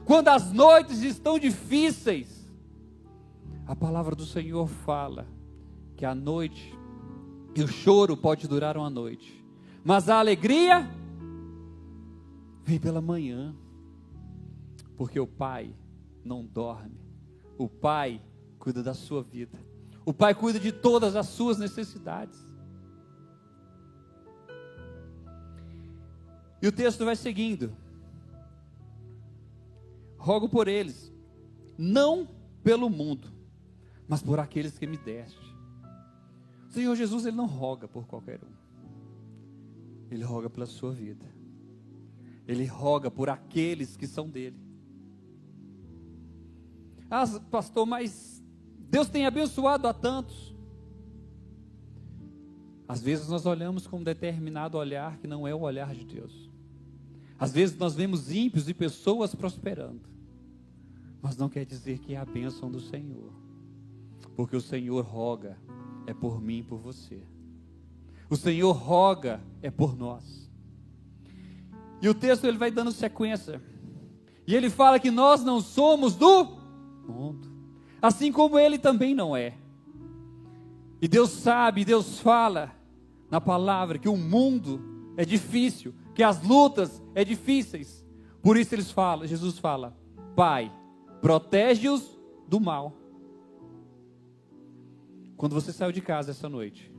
Quando 0.05 0.29
as 0.29 0.53
noites 0.53 1.01
estão 1.01 1.37
difíceis, 1.37 2.49
a 3.67 3.75
palavra 3.75 4.15
do 4.15 4.25
Senhor 4.25 4.67
fala 4.67 5.27
que 5.97 6.05
a 6.05 6.15
noite 6.15 6.73
e 7.53 7.61
o 7.61 7.67
choro 7.67 8.15
pode 8.15 8.47
durar 8.47 8.77
uma 8.77 8.89
noite, 8.89 9.43
mas 9.83 10.07
a 10.07 10.19
alegria 10.19 10.89
vem 12.63 12.79
pela 12.79 13.01
manhã, 13.01 13.53
porque 14.95 15.19
o 15.19 15.27
Pai 15.27 15.75
não 16.23 16.45
dorme, 16.45 16.99
o 17.57 17.67
Pai 17.67 18.21
cuida 18.57 18.81
da 18.81 18.93
sua 18.93 19.21
vida, 19.21 19.59
o 20.05 20.13
Pai 20.13 20.33
cuida 20.33 20.59
de 20.59 20.71
todas 20.71 21.15
as 21.17 21.27
suas 21.27 21.57
necessidades. 21.57 22.45
E 26.65 26.67
o 26.67 26.71
texto 26.71 27.05
vai 27.05 27.15
seguindo. 27.15 27.71
Rogo 30.17 30.49
por 30.49 30.67
eles, 30.67 31.13
não 31.77 32.27
pelo 32.63 32.89
mundo, 32.89 33.31
mas 34.07 34.23
por 34.23 34.39
aqueles 34.39 34.75
que 34.75 34.87
me 34.87 34.97
deste. 34.97 35.45
O 36.67 36.73
Senhor 36.73 36.95
Jesus, 36.95 37.27
Ele 37.27 37.37
não 37.37 37.45
roga 37.45 37.87
por 37.87 38.07
qualquer 38.07 38.39
um. 38.43 38.49
Ele 40.09 40.23
roga 40.23 40.49
pela 40.49 40.65
sua 40.65 40.91
vida. 40.91 41.27
Ele 42.47 42.65
roga 42.65 43.11
por 43.11 43.29
aqueles 43.29 43.95
que 43.95 44.07
são 44.07 44.27
dele. 44.27 44.57
Ah, 47.11 47.25
pastor, 47.51 47.85
mas 47.85 48.43
Deus 48.89 49.07
tem 49.07 49.27
abençoado 49.27 49.87
a 49.87 49.93
tantos. 49.93 50.55
Às 52.87 53.03
vezes 53.03 53.27
nós 53.27 53.45
olhamos 53.45 53.85
com 53.85 53.99
um 53.99 54.03
determinado 54.03 54.79
olhar 54.79 55.19
que 55.19 55.27
não 55.27 55.47
é 55.47 55.53
o 55.53 55.61
olhar 55.61 55.93
de 55.93 56.03
Deus. 56.03 56.54
Às 57.39 57.51
vezes 57.51 57.77
nós 57.77 57.95
vemos 57.95 58.31
ímpios 58.31 58.69
e 58.69 58.73
pessoas 58.73 59.35
prosperando. 59.35 60.01
Mas 61.21 61.37
não 61.37 61.49
quer 61.49 61.65
dizer 61.65 61.99
que 61.99 62.13
é 62.13 62.17
a 62.17 62.25
bênção 62.25 62.71
do 62.71 62.79
Senhor. 62.79 63.33
Porque 64.35 64.55
o 64.55 64.61
Senhor 64.61 65.03
roga 65.03 65.57
é 66.07 66.13
por 66.13 66.41
mim 66.41 66.59
e 66.59 66.63
por 66.63 66.79
você. 66.79 67.21
O 68.29 68.35
Senhor 68.35 68.71
roga 68.71 69.41
é 69.61 69.69
por 69.69 69.95
nós. 69.97 70.49
E 72.01 72.09
o 72.09 72.13
texto 72.13 72.45
ele 72.45 72.57
vai 72.57 72.71
dando 72.71 72.91
sequência. 72.91 73.61
E 74.47 74.55
ele 74.55 74.69
fala 74.69 74.99
que 74.99 75.09
nós 75.09 75.43
não 75.43 75.59
somos 75.59 76.15
do 76.15 76.57
mundo, 77.07 77.51
assim 78.01 78.31
como 78.31 78.59
ele 78.59 78.77
também 78.77 79.15
não 79.15 79.35
é. 79.35 79.53
E 81.01 81.07
Deus 81.07 81.31
sabe, 81.31 81.83
Deus 81.83 82.19
fala 82.19 82.71
na 83.29 83.41
palavra 83.41 83.97
que 83.97 84.07
o 84.07 84.17
mundo 84.17 85.13
é 85.17 85.25
difícil, 85.25 85.93
que 86.15 86.23
as 86.23 86.41
lutas 86.41 87.03
é 87.13 87.23
difíceis. 87.23 88.03
Por 88.41 88.57
isso 88.57 88.73
eles 88.73 88.89
falam, 88.89 89.27
Jesus 89.27 89.59
fala: 89.59 89.95
Pai, 90.35 90.71
protege-os 91.21 92.17
do 92.47 92.59
mal. 92.59 92.93
Quando 95.35 95.53
você 95.53 95.73
saiu 95.73 95.91
de 95.91 96.01
casa 96.01 96.31
essa 96.31 96.47
noite, 96.47 96.91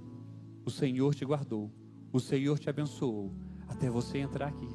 o 0.65 0.71
Senhor 0.71 1.15
te 1.15 1.25
guardou, 1.25 1.73
o 2.13 2.21
Senhor 2.21 2.59
te 2.59 2.69
abençoou 2.69 3.33
até 3.67 3.89
você 3.89 4.19
entrar 4.19 4.49
aqui. 4.49 4.69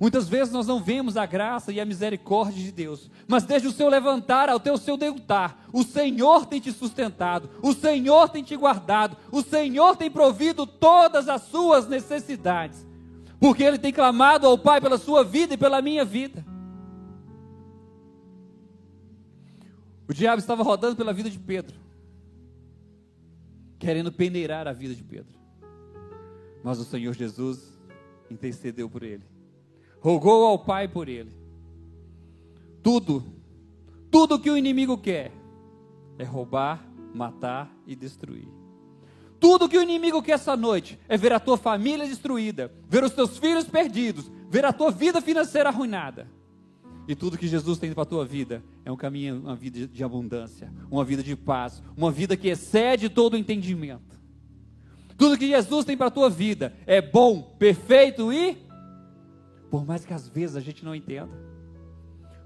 Muitas 0.00 0.28
vezes 0.28 0.52
nós 0.52 0.66
não 0.66 0.82
vemos 0.82 1.16
a 1.16 1.24
graça 1.24 1.72
e 1.72 1.80
a 1.80 1.84
misericórdia 1.84 2.62
de 2.62 2.72
Deus, 2.72 3.08
mas 3.28 3.44
desde 3.44 3.68
o 3.68 3.72
seu 3.72 3.88
levantar 3.88 4.48
ao 4.48 4.58
teu 4.58 4.76
seu 4.76 4.96
deitar, 4.96 5.66
o 5.72 5.84
Senhor 5.84 6.46
tem 6.46 6.60
te 6.60 6.72
sustentado, 6.72 7.48
o 7.62 7.72
Senhor 7.72 8.28
tem 8.28 8.42
te 8.42 8.56
guardado, 8.56 9.16
o 9.30 9.40
Senhor 9.40 9.96
tem 9.96 10.10
provido 10.10 10.66
todas 10.66 11.28
as 11.28 11.42
suas 11.42 11.86
necessidades, 11.86 12.84
porque 13.44 13.62
Ele 13.62 13.76
tem 13.76 13.92
clamado 13.92 14.46
ao 14.46 14.56
Pai 14.56 14.80
pela 14.80 14.96
sua 14.96 15.22
vida 15.22 15.52
e 15.52 15.58
pela 15.58 15.82
minha 15.82 16.02
vida. 16.02 16.42
O 20.08 20.14
diabo 20.14 20.38
estava 20.38 20.62
rodando 20.62 20.96
pela 20.96 21.12
vida 21.12 21.28
de 21.28 21.38
Pedro, 21.38 21.76
querendo 23.78 24.10
peneirar 24.10 24.66
a 24.66 24.72
vida 24.72 24.94
de 24.94 25.04
Pedro. 25.04 25.38
Mas 26.62 26.78
o 26.78 26.84
Senhor 26.84 27.12
Jesus 27.12 27.70
intercedeu 28.30 28.88
por 28.88 29.02
ele, 29.02 29.24
rogou 30.00 30.46
ao 30.46 30.58
Pai 30.58 30.88
por 30.88 31.06
ele. 31.06 31.30
Tudo, 32.82 33.22
tudo 34.10 34.40
que 34.40 34.48
o 34.48 34.56
inimigo 34.56 34.96
quer 34.96 35.30
é 36.18 36.24
roubar, 36.24 36.82
matar 37.12 37.70
e 37.86 37.94
destruir. 37.94 38.48
Tudo 39.44 39.68
que 39.68 39.76
o 39.76 39.82
inimigo 39.82 40.22
quer 40.22 40.32
essa 40.32 40.56
noite 40.56 40.98
é 41.06 41.18
ver 41.18 41.30
a 41.30 41.38
tua 41.38 41.58
família 41.58 42.08
destruída, 42.08 42.72
ver 42.88 43.04
os 43.04 43.12
teus 43.12 43.36
filhos 43.36 43.66
perdidos, 43.66 44.32
ver 44.48 44.64
a 44.64 44.72
tua 44.72 44.90
vida 44.90 45.20
financeira 45.20 45.68
arruinada. 45.68 46.26
E 47.06 47.14
tudo 47.14 47.36
que 47.36 47.46
Jesus 47.46 47.78
tem 47.78 47.92
para 47.92 48.04
a 48.04 48.06
tua 48.06 48.24
vida 48.24 48.64
é 48.86 48.90
um 48.90 48.96
caminho, 48.96 49.40
uma 49.40 49.54
vida 49.54 49.86
de 49.86 50.02
abundância, 50.02 50.72
uma 50.90 51.04
vida 51.04 51.22
de 51.22 51.36
paz, 51.36 51.82
uma 51.94 52.10
vida 52.10 52.38
que 52.38 52.48
excede 52.48 53.10
todo 53.10 53.34
o 53.34 53.36
entendimento. 53.36 54.18
Tudo 55.14 55.36
que 55.36 55.48
Jesus 55.48 55.84
tem 55.84 55.94
para 55.94 56.06
a 56.06 56.10
tua 56.10 56.30
vida 56.30 56.74
é 56.86 57.02
bom, 57.02 57.42
perfeito 57.58 58.32
e 58.32 58.56
por 59.70 59.84
mais 59.84 60.06
que 60.06 60.14
às 60.14 60.26
vezes 60.26 60.56
a 60.56 60.60
gente 60.60 60.82
não 60.82 60.94
entenda. 60.94 61.36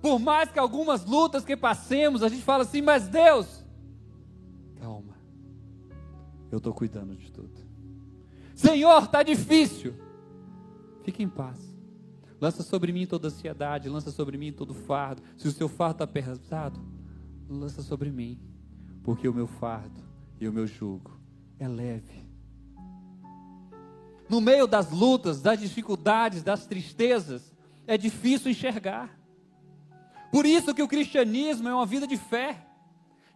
Por 0.02 0.18
mais 0.18 0.50
que 0.50 0.58
algumas 0.58 1.04
lutas 1.04 1.44
que 1.44 1.56
passemos, 1.56 2.24
a 2.24 2.28
gente 2.28 2.42
fala 2.42 2.64
assim, 2.64 2.82
mas 2.82 3.06
Deus. 3.06 3.67
Eu 6.50 6.58
estou 6.58 6.72
cuidando 6.72 7.14
de 7.14 7.30
tudo. 7.30 7.50
Senhor, 8.54 9.04
está 9.04 9.22
difícil. 9.22 9.94
Fique 11.02 11.22
em 11.22 11.28
paz. 11.28 11.58
Lança 12.40 12.62
sobre 12.62 12.92
mim 12.92 13.06
toda 13.06 13.28
ansiedade, 13.28 13.88
lança 13.88 14.10
sobre 14.10 14.36
mim 14.38 14.52
todo 14.52 14.72
fardo. 14.72 15.22
Se 15.36 15.48
o 15.48 15.52
seu 15.52 15.68
fardo 15.68 16.04
está 16.04 16.06
pesado, 16.06 16.80
lança 17.48 17.82
sobre 17.82 18.10
mim, 18.10 18.38
porque 19.02 19.28
o 19.28 19.34
meu 19.34 19.46
fardo 19.46 20.02
e 20.40 20.46
o 20.46 20.52
meu 20.52 20.66
jugo 20.66 21.18
é 21.58 21.66
leve. 21.66 22.28
No 24.28 24.40
meio 24.40 24.66
das 24.66 24.90
lutas, 24.90 25.40
das 25.40 25.58
dificuldades, 25.58 26.42
das 26.42 26.66
tristezas, 26.66 27.52
é 27.86 27.96
difícil 27.96 28.50
enxergar. 28.50 29.18
Por 30.30 30.44
isso 30.44 30.74
que 30.74 30.82
o 30.82 30.88
cristianismo 30.88 31.68
é 31.68 31.74
uma 31.74 31.86
vida 31.86 32.06
de 32.06 32.16
fé, 32.16 32.67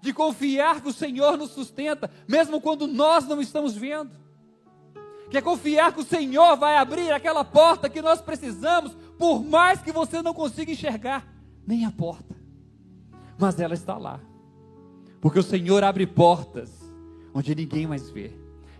de 0.03 0.13
confiar 0.13 0.83
que 0.83 0.89
o 0.89 0.93
Senhor 0.93 1.39
nos 1.39 1.53
sustenta, 1.53 2.11
mesmo 2.29 2.61
quando 2.61 2.87
nós 2.87 3.27
não 3.27 3.41
estamos 3.41 3.75
vendo 3.75 4.23
que 5.33 5.39
é 5.39 5.41
confiar 5.41 5.95
que 5.95 6.01
o 6.01 6.05
Senhor 6.05 6.59
vai 6.59 6.77
abrir 6.77 7.11
aquela 7.11 7.43
porta 7.43 7.89
que 7.89 8.03
nós 8.03 8.21
precisamos, 8.21 8.95
por 9.19 9.43
mais 9.43 9.81
que 9.81 9.91
você 9.91 10.21
não 10.21 10.35
consiga 10.35 10.71
enxergar 10.71 11.27
nem 11.67 11.87
a 11.87 11.91
porta, 11.91 12.37
mas 13.39 13.59
ela 13.59 13.73
está 13.73 13.97
lá, 13.97 14.21
porque 15.23 15.39
o 15.39 15.43
Senhor 15.43 15.83
abre 15.83 16.07
portas 16.07 16.71
onde 17.33 17.55
ninguém 17.55 17.87
mais 17.87 18.11
vê, 18.11 18.31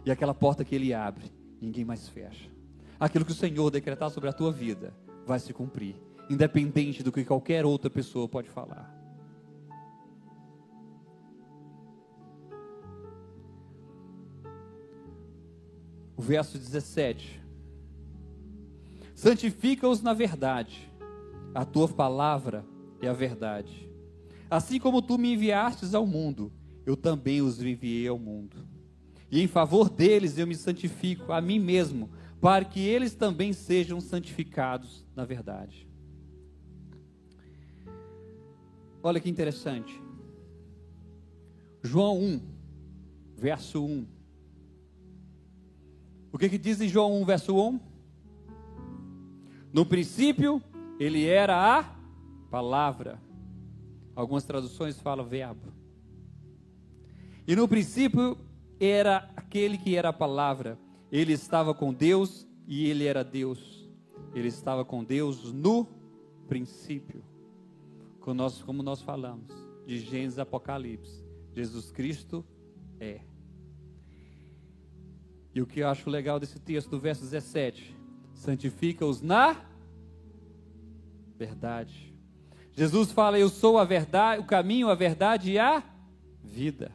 e 0.05 0.11
aquela 0.11 0.35
porta 0.35 0.63
que 0.63 0.75
Ele 0.75 0.93
abre, 0.93 1.33
ninguém 1.59 1.87
mais 1.87 2.07
fecha. 2.07 2.51
Aquilo 3.01 3.25
que 3.25 3.33
o 3.33 3.35
Senhor 3.35 3.71
decretar 3.71 4.11
sobre 4.11 4.29
a 4.29 4.33
tua 4.35 4.53
vida 4.53 4.93
vai 5.27 5.39
se 5.39 5.55
cumprir, 5.55 5.97
independente 6.29 7.03
do 7.03 7.11
que 7.11 7.25
qualquer 7.25 7.65
outra 7.65 7.89
pessoa 7.89 8.29
pode 8.29 8.51
falar. 8.51 9.02
O 16.23 16.25
verso 16.25 16.57
17. 16.57 17.43
Santifica-os 19.13 20.01
na 20.01 20.13
verdade, 20.13 20.89
a 21.53 21.65
tua 21.65 21.89
palavra 21.89 22.65
é 23.01 23.09
a 23.09 23.13
verdade. 23.13 23.91
Assim 24.49 24.79
como 24.79 25.03
tu 25.03 25.19
me 25.19 25.33
enviastes 25.33 25.95
ao 25.95 26.07
mundo, 26.07 26.53
eu 26.87 26.97
também 26.97 27.43
os 27.43 27.61
enviei 27.61 28.07
ao 28.07 28.21
mundo. 28.21 28.57
E 29.33 29.43
em 29.43 29.49
favor 29.49 29.91
deles 29.91 30.39
eu 30.39 30.47
me 30.47 30.55
santifico 30.55 31.33
a 31.33 31.41
mim 31.41 31.59
mesmo, 31.59 32.09
para 32.41 32.65
que 32.65 32.79
eles 32.79 33.17
também 33.17 33.53
sejam 33.53 34.01
santificados 34.01 35.05
na 35.17 35.25
verdade. 35.25 35.89
Olha 39.03 39.19
que 39.19 39.29
interessante. 39.29 40.01
João 41.83 42.21
1, 42.21 42.41
verso 43.37 43.85
1. 43.85 44.22
Que, 46.43 46.49
que 46.49 46.59
diz 46.59 46.81
em 46.81 46.89
João 46.89 47.23
1, 47.23 47.25
verso 47.25 47.55
1? 47.55 47.79
No 49.73 49.87
princípio, 49.87 50.61
ele 50.99 51.25
era 51.25 51.79
a 51.79 51.85
palavra. 52.51 53.23
Algumas 54.17 54.43
traduções 54.43 54.99
falam 54.99 55.25
verbo. 55.25 55.73
E 57.47 57.55
no 57.55 57.69
princípio 57.69 58.37
era 58.81 59.31
aquele 59.37 59.79
que 59.79 59.95
era 59.95 60.09
a 60.09 60.13
palavra. 60.13 60.77
Ele 61.13 61.33
estava 61.33 61.73
com 61.73 61.95
Deus 61.95 62.45
e 62.67 62.89
ele 62.89 63.07
era 63.07 63.23
Deus. 63.23 63.89
Ele 64.35 64.49
estava 64.49 64.85
com 64.85 65.05
Deus 65.05 65.53
no 65.53 65.87
princípio. 66.49 67.23
Como 68.19 68.35
nós, 68.35 68.61
como 68.61 68.83
nós 68.83 69.01
falamos, 69.01 69.47
de 69.87 70.01
Gênesis 70.01 70.41
Apocalipse. 70.41 71.25
Jesus 71.55 71.93
Cristo 71.93 72.45
é. 72.99 73.21
E 75.55 75.61
o 75.61 75.67
que 75.67 75.81
eu 75.81 75.89
acho 75.89 76.09
legal 76.09 76.41
desse 76.41 76.59
texto, 76.59 76.91
do 76.91 76.99
verso 76.99 77.23
17, 77.23 77.97
santifica-os 78.35 79.21
na 79.21 79.57
verdade. 81.39 82.15
Jesus 82.73 83.13
fala: 83.13 83.39
Eu 83.39 83.49
sou 83.49 83.79
a 83.79 83.85
verdade, 83.85 84.41
o 84.41 84.45
caminho, 84.45 84.89
a 84.89 84.95
verdade 84.95 85.53
e 85.53 85.59
a 85.59 85.83
vida. 86.43 86.93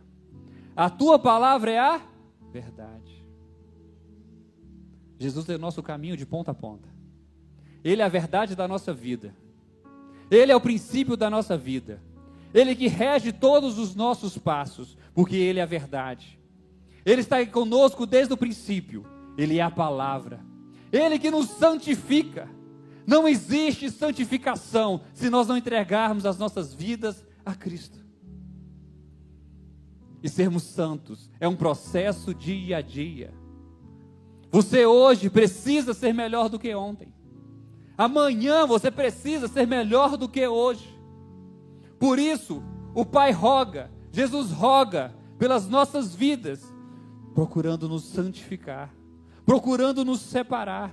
A 0.75 0.89
tua 0.89 1.19
palavra 1.19 1.71
é 1.71 1.79
a 1.79 2.01
verdade. 2.51 3.25
Jesus 5.19 5.47
é 5.49 5.55
o 5.55 5.59
nosso 5.59 5.81
caminho 5.81 6.15
de 6.15 6.25
ponta 6.25 6.51
a 6.51 6.53
ponta. 6.53 6.87
Ele 7.83 8.01
é 8.01 8.05
a 8.05 8.09
verdade 8.09 8.55
da 8.55 8.67
nossa 8.67 8.93
vida. 8.93 9.35
Ele 10.29 10.51
é 10.51 10.55
o 10.55 10.61
princípio 10.61 11.15
da 11.15 11.29
nossa 11.29 11.57
vida. 11.57 12.01
Ele 12.53 12.75
que 12.75 12.87
rege 12.87 13.31
todos 13.31 13.77
os 13.77 13.95
nossos 13.95 14.37
passos, 14.37 14.97
porque 15.13 15.35
Ele 15.35 15.59
é 15.59 15.63
a 15.63 15.65
verdade. 15.65 16.39
Ele 17.07 17.21
está 17.21 17.43
conosco 17.45 18.05
desde 18.05 18.33
o 18.33 18.37
princípio. 18.37 19.05
Ele 19.37 19.59
é 19.59 19.61
a 19.61 19.71
palavra. 19.71 20.45
Ele 20.91 21.17
que 21.17 21.31
nos 21.31 21.47
santifica. 21.51 22.49
Não 23.07 23.25
existe 23.25 23.89
santificação 23.89 24.99
se 25.13 25.29
nós 25.29 25.47
não 25.47 25.55
entregarmos 25.55 26.25
as 26.25 26.37
nossas 26.37 26.73
vidas 26.73 27.25
a 27.45 27.55
Cristo. 27.55 27.97
E 30.21 30.27
sermos 30.27 30.63
santos 30.63 31.29
é 31.39 31.47
um 31.47 31.55
processo 31.55 32.33
dia 32.33 32.77
a 32.77 32.81
dia. 32.81 33.33
Você 34.51 34.85
hoje 34.85 35.29
precisa 35.29 35.93
ser 35.93 36.13
melhor 36.13 36.49
do 36.49 36.59
que 36.59 36.75
ontem. 36.75 37.13
Amanhã 37.97 38.67
você 38.67 38.91
precisa 38.91 39.47
ser 39.47 39.65
melhor 39.65 40.17
do 40.17 40.27
que 40.27 40.45
hoje. 40.45 40.93
Por 41.97 42.19
isso, 42.19 42.61
o 42.93 43.05
Pai 43.05 43.31
roga, 43.31 43.89
Jesus 44.11 44.51
roga 44.51 45.15
pelas 45.39 45.69
nossas 45.69 46.13
vidas, 46.13 46.75
procurando 47.37 47.87
nos 47.87 48.03
santificar, 48.05 48.91
procurando 49.45 50.03
nos 50.03 50.21
separar. 50.21 50.91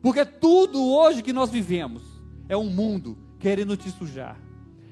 Porque 0.00 0.24
tudo 0.24 0.80
hoje 0.80 1.20
que 1.20 1.32
nós 1.32 1.50
vivemos 1.50 2.04
é 2.48 2.56
um 2.56 2.70
mundo 2.70 3.18
querendo 3.40 3.76
te 3.76 3.90
sujar. 3.90 4.38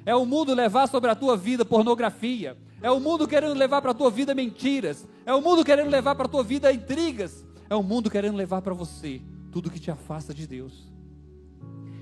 É 0.05 0.13
o 0.13 0.27
mundo 0.27 0.53
levar 0.53 0.89
sobre 0.89 1.09
a 1.09 1.15
tua 1.15 1.37
vida 1.37 1.65
pornografia. 1.65 2.59
É 2.83 2.91
o 2.91 2.99
mundo 2.99 3.29
querendo 3.29 3.55
levar 3.55 3.81
para 3.81 3.93
a 3.93 3.95
tua 3.95 4.11
vida 4.11 4.35
mentiras. 4.35 5.07
É 5.25 5.33
o 5.33 5.41
mundo 5.41 5.65
querendo 5.65 5.89
levar 5.89 6.17
para 6.17 6.27
a 6.27 6.29
tua 6.29 6.43
vida 6.43 6.73
intrigas. 6.73 7.47
É 7.69 7.77
o 7.77 7.83
mundo 7.85 8.11
querendo 8.11 8.37
levar 8.37 8.61
para 8.61 8.75
você 8.75 9.23
tudo 9.53 9.71
que 9.71 9.79
te 9.79 9.93
afasta 9.93 10.35
de 10.35 10.49
Deus. 10.49 10.93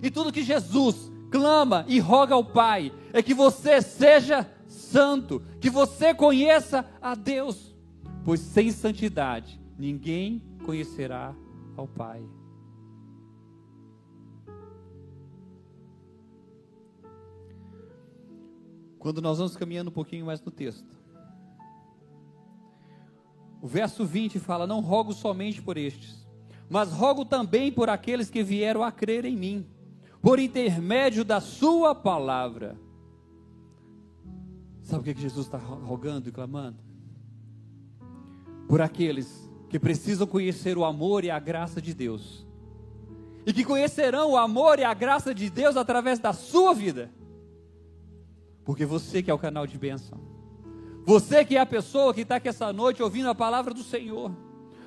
E 0.02 0.11
tudo 0.11 0.32
que 0.32 0.42
Jesus 0.42 1.12
clama 1.30 1.84
e 1.87 2.00
roga 2.00 2.34
ao 2.34 2.42
Pai 2.42 2.94
é 3.12 3.22
que 3.22 3.34
você 3.34 3.82
seja 3.82 4.50
santo, 4.66 5.42
que 5.61 5.68
você 5.68 6.14
conheça 6.14 6.82
a 7.02 7.14
Deus, 7.14 7.76
pois 8.28 8.40
sem 8.40 8.70
santidade 8.70 9.58
ninguém 9.78 10.42
conhecerá 10.66 11.34
ao 11.74 11.88
Pai. 11.88 12.22
Quando 18.98 19.22
nós 19.22 19.38
vamos 19.38 19.56
caminhando 19.56 19.88
um 19.88 19.94
pouquinho 19.94 20.26
mais 20.26 20.42
no 20.42 20.50
texto, 20.50 20.94
o 23.62 23.66
verso 23.66 24.04
20 24.04 24.38
fala: 24.38 24.66
Não 24.66 24.80
rogo 24.80 25.14
somente 25.14 25.62
por 25.62 25.78
estes, 25.78 26.28
mas 26.68 26.92
rogo 26.92 27.24
também 27.24 27.72
por 27.72 27.88
aqueles 27.88 28.28
que 28.28 28.42
vieram 28.42 28.82
a 28.82 28.92
crer 28.92 29.24
em 29.24 29.38
mim 29.38 29.66
por 30.20 30.38
intermédio 30.38 31.24
da 31.24 31.40
Sua 31.40 31.94
palavra. 31.94 32.78
Sabe 34.82 35.00
o 35.00 35.14
que, 35.14 35.18
Jesus 35.18 35.46
está 35.46 35.56
rogando 35.56 36.28
e 36.28 36.32
clamando? 36.32 36.88
Por 38.68 38.81
aqueles 38.81 39.50
que 39.68 39.78
precisam 39.78 40.26
conhecer 40.26 40.78
o 40.78 40.85
amor 40.85 41.24
e 41.24 41.31
a 41.31 41.38
graça 41.38 41.83
de 41.83 41.92
Deus, 41.92 42.46
e 43.44 43.52
que 43.52 43.64
conhecerão 43.64 44.33
o 44.33 44.37
amor 44.37 44.78
e 44.78 44.85
a 44.85 44.94
graça 44.94 45.35
de 45.35 45.50
Deus 45.50 45.76
através 45.76 46.18
da 46.18 46.33
sua 46.33 46.74
vida, 46.74 47.11
porque 48.64 48.85
você 48.85 49.22
que 49.22 49.31
é 49.31 49.35
o 49.35 49.38
canal 49.38 49.66
de 49.66 49.78
bênção, 49.78 50.20
você 51.04 51.42
que 51.42 51.57
é 51.57 51.61
a 51.61 51.66
pessoa 51.66 52.12
que 52.12 52.20
está 52.20 52.37
aqui 52.37 52.48
essa 52.48 52.70
noite 52.70 53.02
ouvindo 53.02 53.31
a 53.31 53.35
palavra 53.35 53.72
do 53.72 53.83
Senhor. 53.83 54.31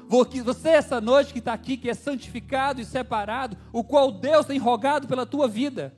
Você 0.07 0.69
essa 0.69 1.01
noite 1.01 1.33
que 1.33 1.39
está 1.39 1.53
aqui, 1.53 1.77
que 1.77 1.89
é 1.89 1.93
santificado 1.93 2.79
e 2.81 2.85
separado, 2.85 3.57
o 3.73 3.83
qual 3.83 4.11
Deus 4.11 4.45
tem 4.45 4.59
rogado 4.59 5.07
pela 5.07 5.25
tua 5.25 5.47
vida, 5.47 5.95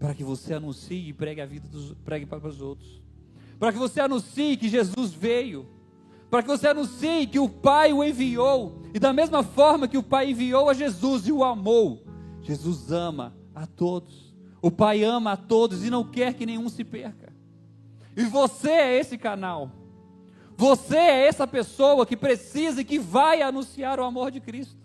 para 0.00 0.14
que 0.14 0.24
você 0.24 0.54
anuncie 0.54 1.10
e 1.10 1.12
pregue 1.12 1.40
a 1.40 1.46
vida 1.46 1.68
dos, 1.68 1.94
pregue 2.02 2.26
para 2.26 2.44
os 2.48 2.60
outros, 2.60 3.00
para 3.62 3.72
que 3.72 3.78
você 3.78 4.00
anuncie 4.00 4.56
que 4.56 4.68
Jesus 4.68 5.12
veio, 5.12 5.68
para 6.28 6.42
que 6.42 6.48
você 6.48 6.66
anuncie 6.66 7.28
que 7.28 7.38
o 7.38 7.48
Pai 7.48 7.92
o 7.92 8.02
enviou, 8.02 8.82
e 8.92 8.98
da 8.98 9.12
mesma 9.12 9.44
forma 9.44 9.86
que 9.86 9.96
o 9.96 10.02
Pai 10.02 10.32
enviou 10.32 10.68
a 10.68 10.74
Jesus 10.74 11.28
e 11.28 11.32
o 11.32 11.44
amou, 11.44 12.02
Jesus 12.40 12.90
ama 12.90 13.32
a 13.54 13.64
todos, 13.64 14.34
o 14.60 14.68
Pai 14.68 15.04
ama 15.04 15.34
a 15.34 15.36
todos 15.36 15.84
e 15.84 15.90
não 15.90 16.02
quer 16.02 16.34
que 16.34 16.44
nenhum 16.44 16.68
se 16.68 16.82
perca, 16.82 17.32
e 18.16 18.24
você 18.24 18.68
é 18.68 18.98
esse 18.98 19.16
canal. 19.16 19.70
Você 20.56 20.96
é 20.96 21.28
essa 21.28 21.46
pessoa 21.46 22.04
que 22.04 22.16
precisa 22.16 22.80
e 22.80 22.84
que 22.84 22.98
vai 22.98 23.42
anunciar 23.42 24.00
o 24.00 24.04
amor 24.04 24.32
de 24.32 24.40
Cristo. 24.40 24.82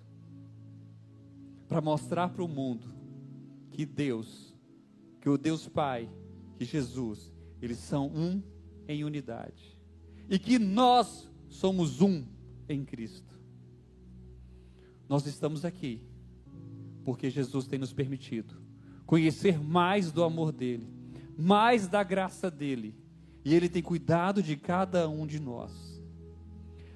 Para 1.67 1.81
mostrar 1.81 2.29
para 2.29 2.43
o 2.43 2.47
mundo 2.47 2.85
que 3.71 3.87
Deus, 3.87 4.55
que 5.19 5.27
o 5.27 5.35
Deus 5.35 5.67
Pai, 5.67 6.07
que 6.59 6.63
Jesus, 6.63 7.33
eles 7.59 7.79
são 7.79 8.05
um 8.05 8.39
em 8.87 9.03
unidade 9.03 9.77
e 10.29 10.37
que 10.37 10.57
nós 10.59 11.29
somos 11.49 12.01
um 12.01 12.25
em 12.67 12.83
Cristo. 12.83 13.37
Nós 15.07 15.25
estamos 15.25 15.63
aqui 15.63 16.01
porque 17.03 17.29
Jesus 17.29 17.67
tem 17.67 17.79
nos 17.79 17.93
permitido 17.93 18.55
conhecer 19.05 19.57
mais 19.57 20.11
do 20.11 20.23
amor 20.23 20.51
dele, 20.51 20.87
mais 21.37 21.87
da 21.87 22.03
graça 22.03 22.51
dele 22.51 22.93
e 23.43 23.55
Ele 23.55 23.69
tem 23.69 23.81
cuidado 23.81 24.43
de 24.43 24.57
cada 24.57 25.07
um 25.07 25.25
de 25.25 25.39
nós. 25.39 25.71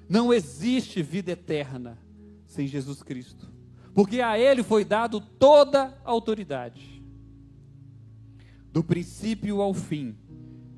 Não 0.06 0.30
existe 0.30 1.02
vida 1.02 1.32
eterna 1.32 1.98
sem 2.44 2.66
Jesus 2.66 3.02
Cristo, 3.02 3.50
porque 3.94 4.20
a 4.20 4.38
Ele 4.38 4.62
foi 4.62 4.84
dado 4.84 5.18
toda 5.18 5.98
a 6.04 6.10
autoridade. 6.10 7.02
Do 8.70 8.84
princípio 8.84 9.62
ao 9.62 9.72
fim, 9.72 10.14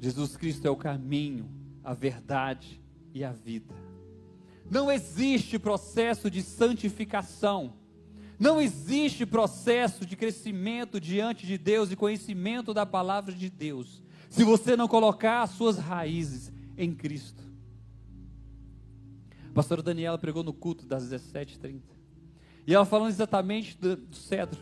Jesus 0.05 0.37
Cristo 0.37 0.67
é 0.69 0.71
o 0.71 0.77
caminho, 0.77 1.49
a 1.83 1.95
verdade 1.95 2.79
e 3.15 3.25
a 3.25 3.33
vida. 3.33 3.75
Não 4.71 4.93
existe 4.93 5.59
processo 5.59 6.31
de 6.31 6.43
santificação, 6.43 7.73
não 8.39 8.61
existe 8.61 9.25
processo 9.25 10.05
de 10.05 10.15
crescimento 10.15 11.01
diante 11.01 11.47
de 11.47 11.57
Deus 11.57 11.91
e 11.91 11.97
conhecimento 11.97 12.75
da 12.75 12.85
palavra 12.85 13.33
de 13.33 13.49
Deus 13.49 14.03
se 14.29 14.45
você 14.45 14.77
não 14.77 14.87
colocar 14.87 15.41
as 15.41 15.53
suas 15.53 15.79
raízes 15.79 16.53
em 16.77 16.95
Cristo. 16.95 17.43
A 19.49 19.55
pastora 19.55 19.83
Daniela 19.83 20.19
pregou 20.19 20.43
no 20.43 20.53
culto 20.53 20.85
das 20.85 21.05
17h30. 21.05 21.81
E 22.67 22.75
ela 22.75 22.85
falando 22.85 23.09
exatamente 23.09 23.79
do, 23.79 23.97
do 23.97 24.17
cedro. 24.17 24.61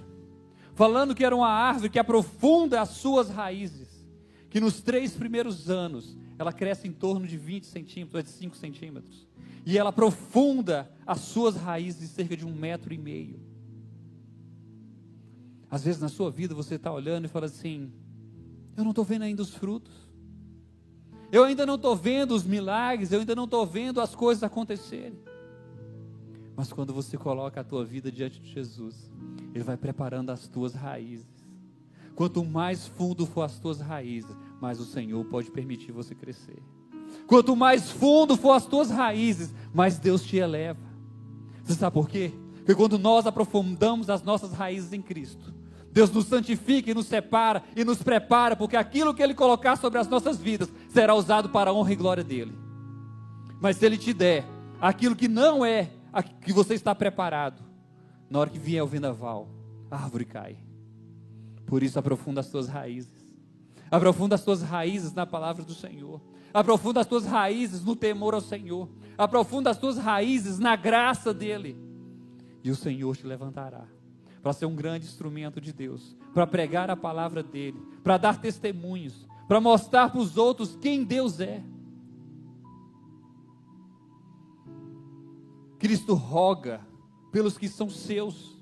Falando 0.75 1.17
que 1.17 1.25
era 1.25 1.35
uma 1.35 1.49
árvore 1.49 1.91
que 1.91 1.99
aprofunda 1.99 2.81
as 2.81 2.91
suas 2.91 3.29
raízes. 3.29 3.92
Que 4.53 4.61
nos 4.61 4.83
três 4.83 5.15
primeiros 5.15 5.71
anos 5.71 6.15
ela 6.39 6.53
cresce 6.53 6.87
em 6.87 6.93
torno 6.93 7.27
de 7.27 7.39
20 7.39 7.65
centímetros, 7.65 8.23
de 8.23 8.31
5 8.33 8.55
centímetros. 8.55 9.27
E 9.65 9.79
ela 9.79 9.89
aprofunda 9.89 10.93
as 11.07 11.21
suas 11.21 11.57
raízes 11.57 12.03
em 12.03 12.07
cerca 12.07 12.37
de 12.37 12.45
um 12.45 12.55
metro 12.55 12.93
e 12.93 12.99
meio. 12.99 13.41
Às 15.71 15.85
vezes 15.85 16.03
na 16.03 16.11
sua 16.11 16.31
vida 16.31 16.55
você 16.55 16.75
está 16.75 16.93
olhando 16.93 17.25
e 17.25 17.29
fala 17.29 17.47
assim: 17.47 17.91
eu 18.77 18.85
não 18.85 18.91
estou 18.91 19.07
vendo 19.07 19.23
ainda 19.23 19.41
os 19.41 19.55
frutos. 19.55 19.95
Eu 21.31 21.45
ainda 21.45 21.65
não 21.65 21.77
estou 21.77 21.97
vendo 21.97 22.33
os 22.33 22.45
milagres, 22.45 23.11
eu 23.11 23.21
ainda 23.21 23.35
não 23.35 23.45
estou 23.45 23.65
vendo 23.65 24.03
as 24.03 24.15
coisas 24.15 24.43
acontecerem. 24.43 25.19
Mas 26.55 26.71
quando 26.71 26.93
você 26.93 27.17
coloca 27.17 27.63
a 27.63 27.65
tua 27.65 27.87
vida 27.87 28.13
diante 28.13 28.39
de 28.39 28.53
Jesus, 28.53 29.11
Ele 29.55 29.65
vai 29.65 29.79
preparando 29.79 30.29
as 30.29 30.47
tuas 30.47 30.75
raízes. 30.75 31.32
Quanto 32.15 32.45
mais 32.45 32.87
fundo 32.87 33.27
for 33.27 33.43
as 33.43 33.59
tuas 33.59 33.81
raízes, 33.81 34.37
mais 34.61 34.79
o 34.79 34.85
Senhor 34.85 35.25
pode 35.25 35.51
permitir 35.51 35.93
você 35.93 36.15
crescer. 36.15 36.63
Quanto 37.27 37.57
mais 37.57 37.91
fundo 37.91 38.37
for 38.37 38.53
as 38.53 38.67
tuas 38.67 38.91
raízes, 38.91 39.55
mais 39.73 39.99
Deus 39.99 40.23
te 40.23 40.37
eleva. 40.37 40.81
Você 41.65 41.75
sabe 41.75 41.95
por 41.95 42.09
quê? 42.09 42.33
Porque 42.57 42.75
quando 42.75 42.99
nós 42.99 43.27
aprofundamos 43.27 44.09
as 44.11 44.23
nossas 44.23 44.53
raízes 44.53 44.93
em 44.93 45.03
Cristo, 45.03 45.53
Deus 45.91 46.11
nos 46.11 46.27
santifica 46.27 46.91
e 46.91 46.95
nos 46.95 47.07
separa 47.07 47.63
e 47.77 47.85
nos 47.85 48.03
prepara, 48.03 48.57
porque 48.57 48.77
aquilo 48.77 49.13
que 49.13 49.23
Ele 49.23 49.35
colocar 49.35 49.77
sobre 49.77 49.99
as 49.99 50.09
nossas 50.09 50.39
vidas 50.39 50.73
será 50.89 51.15
usado 51.15 51.51
para 51.51 51.71
a 51.71 51.75
honra 51.75 51.93
e 51.93 51.97
glória 51.97 52.25
dEle. 52.25 52.57
Mas 53.61 53.77
se 53.77 53.87
Ele 53.87 53.99
te 53.99 54.13
der 54.13 54.45
aquilo 54.81 55.15
que 55.15 55.29
não 55.29 55.65
é 55.65 55.91
que 56.41 56.53
você 56.53 56.75
está 56.75 56.95
preparado, 56.95 57.63
na 58.29 58.39
hora 58.39 58.51
que 58.51 58.59
vier 58.59 58.83
o 58.83 58.87
vendaval, 58.87 59.49
a 59.91 59.97
árvore 59.97 60.25
cai. 60.25 60.57
Por 61.67 61.83
isso, 61.83 61.99
aprofunda 61.99 62.41
as 62.41 62.49
tuas 62.49 62.69
raízes. 62.69 63.27
Aprofunda 63.91 64.35
as 64.35 64.45
tuas 64.45 64.63
raízes 64.63 65.13
na 65.13 65.27
palavra 65.27 65.65
do 65.65 65.75
Senhor. 65.75 66.21
Aprofunda 66.53 67.01
as 67.01 67.07
tuas 67.07 67.25
raízes 67.25 67.85
no 67.85 67.97
temor 67.97 68.35
ao 68.35 68.41
Senhor. 68.41 68.89
Aprofunda 69.17 69.71
as 69.71 69.79
tuas 69.79 69.99
raízes 69.99 70.59
na 70.59 70.77
graça 70.77 71.33
dEle. 71.33 71.77
E 72.65 72.71
o 72.71 72.77
Senhor 72.77 73.17
te 73.17 73.27
levantará 73.27 73.87
para 74.43 74.53
ser 74.53 74.67
um 74.67 74.75
grande 74.75 75.07
instrumento 75.07 75.61
de 75.61 75.73
Deus, 75.73 76.17
para 76.35 76.47
pregar 76.47 76.91
a 76.91 76.97
palavra 76.97 77.43
dele, 77.43 77.81
para 78.03 78.19
dar 78.19 78.41
testemunhos, 78.41 79.27
para 79.47 79.61
mostrar 79.61 80.11
para 80.11 80.21
os 80.21 80.37
outros 80.37 80.77
quem 80.77 81.05
Deus 81.05 81.39
é. 81.39 81.63
Cristo 85.79 86.15
roga 86.15 86.81
pelos 87.31 87.57
que 87.57 87.69
são 87.69 87.89
seus. 87.89 88.62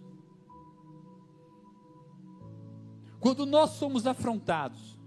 Quando 3.20 3.44
nós 3.44 3.72
somos 3.72 4.06
afrontados, 4.06 4.98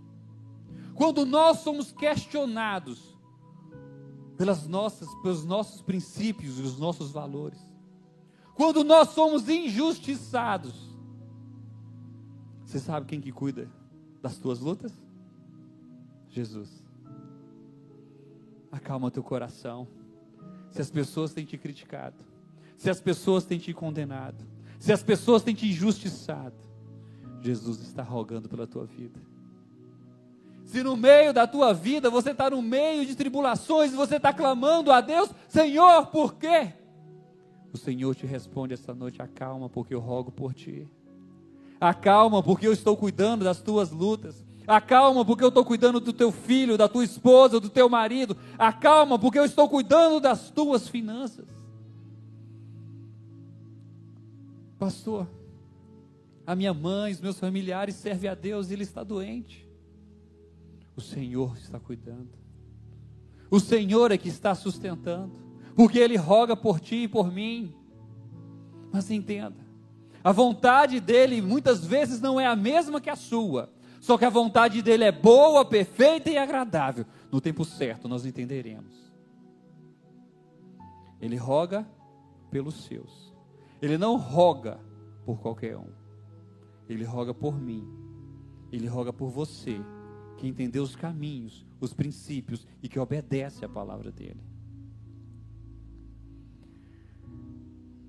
quando 0.93 1.26
nós 1.26 1.60
somos 1.60 1.91
questionados 1.91 3.17
pelas 4.38 4.67
nossas, 4.67 5.10
pelos 5.21 5.43
nossos 5.43 5.82
princípios 5.82 6.60
e 6.60 6.62
os 6.62 6.78
nossos 6.78 7.12
valores, 7.12 7.60
quando 8.56 8.84
nós 8.84 9.10
somos 9.10 9.49
injustiçados, 9.49 10.95
você 12.63 12.80
sabe 12.80 13.08
quem 13.08 13.19
que 13.19 13.32
cuida 13.32 13.69
das 14.21 14.38
tuas 14.38 14.60
lutas? 14.60 14.91
Jesus. 16.30 16.84
Acalma 18.71 19.12
teu 19.12 19.23
coração. 19.23 19.88
Se 20.71 20.82
as 20.82 20.89
pessoas 20.89 21.34
têm 21.34 21.45
te 21.45 21.58
criticado, 21.58 22.23
se 22.78 22.89
as 22.89 22.99
pessoas 22.99 23.45
têm 23.45 23.60
te 23.60 23.73
condenado, 23.73 24.43
se 24.80 24.91
as 24.91 25.04
pessoas 25.04 25.43
têm 25.43 25.54
te 25.54 25.67
injustiçado, 25.67 26.56
Jesus 27.44 27.82
está 27.82 28.02
rogando 28.02 28.48
pela 28.48 28.66
tua 28.66 28.86
vida. 28.86 29.20
Se 30.64 30.82
no 30.82 30.96
meio 30.96 31.34
da 31.34 31.46
tua 31.46 31.74
vida 31.74 32.10
você 32.10 32.32
está 32.32 32.50
no 32.50 32.62
meio 32.62 33.06
de 33.06 33.16
tribulações 33.16 33.92
e 33.92 33.96
você 33.96 34.16
está 34.16 34.32
clamando 34.34 34.92
a 34.92 35.02
Deus, 35.02 35.30
Senhor, 35.50 36.08
por 36.08 36.36
quê? 36.36 36.74
O 37.74 37.78
Senhor 37.78 38.16
te 38.16 38.26
responde 38.26 38.74
essa 38.74 38.94
noite: 38.94 39.22
acalma, 39.22 39.70
porque 39.70 39.94
eu 39.94 40.00
rogo 40.00 40.32
por 40.32 40.54
ti. 40.54 40.88
Acalma, 41.80 42.42
porque 42.42 42.66
eu 42.66 42.72
estou 42.72 42.96
cuidando 42.96 43.44
das 43.44 43.62
tuas 43.62 43.92
lutas. 43.92 44.44
Acalma, 44.66 45.26
porque 45.26 45.44
eu 45.44 45.50
estou 45.50 45.66
cuidando 45.66 46.00
do 46.00 46.14
teu 46.14 46.32
filho, 46.32 46.78
da 46.78 46.88
tua 46.88 47.04
esposa, 47.04 47.60
do 47.60 47.70
teu 47.70 47.90
marido. 47.90 48.38
Acalma, 48.58 49.20
porque 49.20 49.38
eu 49.38 49.44
estou 49.44 49.68
cuidando 49.68 50.22
das 50.22 50.50
tuas 50.50 50.88
finanças. 50.88 51.46
Pastor, 54.80 55.28
a 56.46 56.56
minha 56.56 56.74
mãe, 56.74 57.12
os 57.12 57.22
meus 57.22 57.40
familiares 57.40 57.96
servem 57.96 58.30
a 58.30 58.36
Deus 58.36 58.70
e 58.70 58.74
ele 58.74 58.84
está 58.84 59.04
doente. 59.04 59.68
O 60.96 61.02
Senhor 61.02 61.58
está 61.58 61.80
cuidando. 61.80 62.30
O 63.50 63.60
Senhor 63.60 64.12
é 64.12 64.18
que 64.18 64.30
está 64.30 64.54
sustentando. 64.56 65.44
Porque 65.76 66.00
Ele 66.00 66.18
roga 66.18 66.56
por 66.56 66.80
ti 66.80 67.04
e 67.04 67.08
por 67.08 67.32
mim. 67.32 67.74
Mas 68.92 69.10
entenda, 69.10 69.58
a 70.24 70.32
vontade 70.32 71.00
dele 71.00 71.42
muitas 71.42 71.84
vezes 71.84 72.22
não 72.22 72.40
é 72.40 72.46
a 72.46 72.56
mesma 72.56 73.02
que 73.02 73.10
a 73.10 73.16
sua. 73.16 73.72
Só 74.00 74.18
que 74.18 74.26
a 74.26 74.30
vontade 74.30 74.82
dele 74.82 75.04
é 75.06 75.12
boa, 75.12 75.66
perfeita 75.66 76.30
e 76.30 76.38
agradável. 76.38 77.06
No 77.32 77.40
tempo 77.42 77.66
certo 77.66 78.08
nós 78.08 78.26
entenderemos. 78.26 79.12
Ele 81.20 81.38
roga 81.38 81.88
pelos 82.52 82.86
seus. 82.86 83.34
Ele 83.82 83.98
não 83.98 84.18
roga 84.18 84.80
por 85.26 85.40
qualquer 85.40 85.78
um. 85.78 86.03
Ele 86.88 87.04
roga 87.04 87.34
por 87.34 87.60
mim. 87.60 87.88
Ele 88.72 88.88
roga 88.88 89.13
por 89.13 89.30
você, 89.30 89.80
que 90.38 90.48
entendeu 90.48 90.84
os 90.84 90.96
caminhos, 90.96 91.65
os 91.80 91.93
princípios 91.93 92.65
e 92.82 92.89
que 92.89 93.00
obedece 93.00 93.63
à 93.63 93.69
palavra 93.69 94.12
dele. 94.12 94.41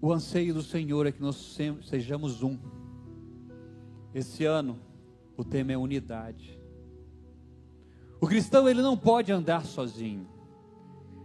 O 0.00 0.12
anseio 0.12 0.52
do 0.52 0.62
Senhor 0.62 1.06
é 1.06 1.12
que 1.12 1.22
nós 1.22 1.58
sejamos 1.82 2.42
um. 2.42 2.58
Esse 4.14 4.44
ano, 4.44 4.78
o 5.36 5.42
tema 5.42 5.72
é 5.72 5.78
unidade. 5.78 6.60
O 8.20 8.26
cristão 8.26 8.68
ele 8.68 8.80
não 8.80 8.96
pode 8.96 9.32
andar 9.32 9.64
sozinho. 9.64 10.26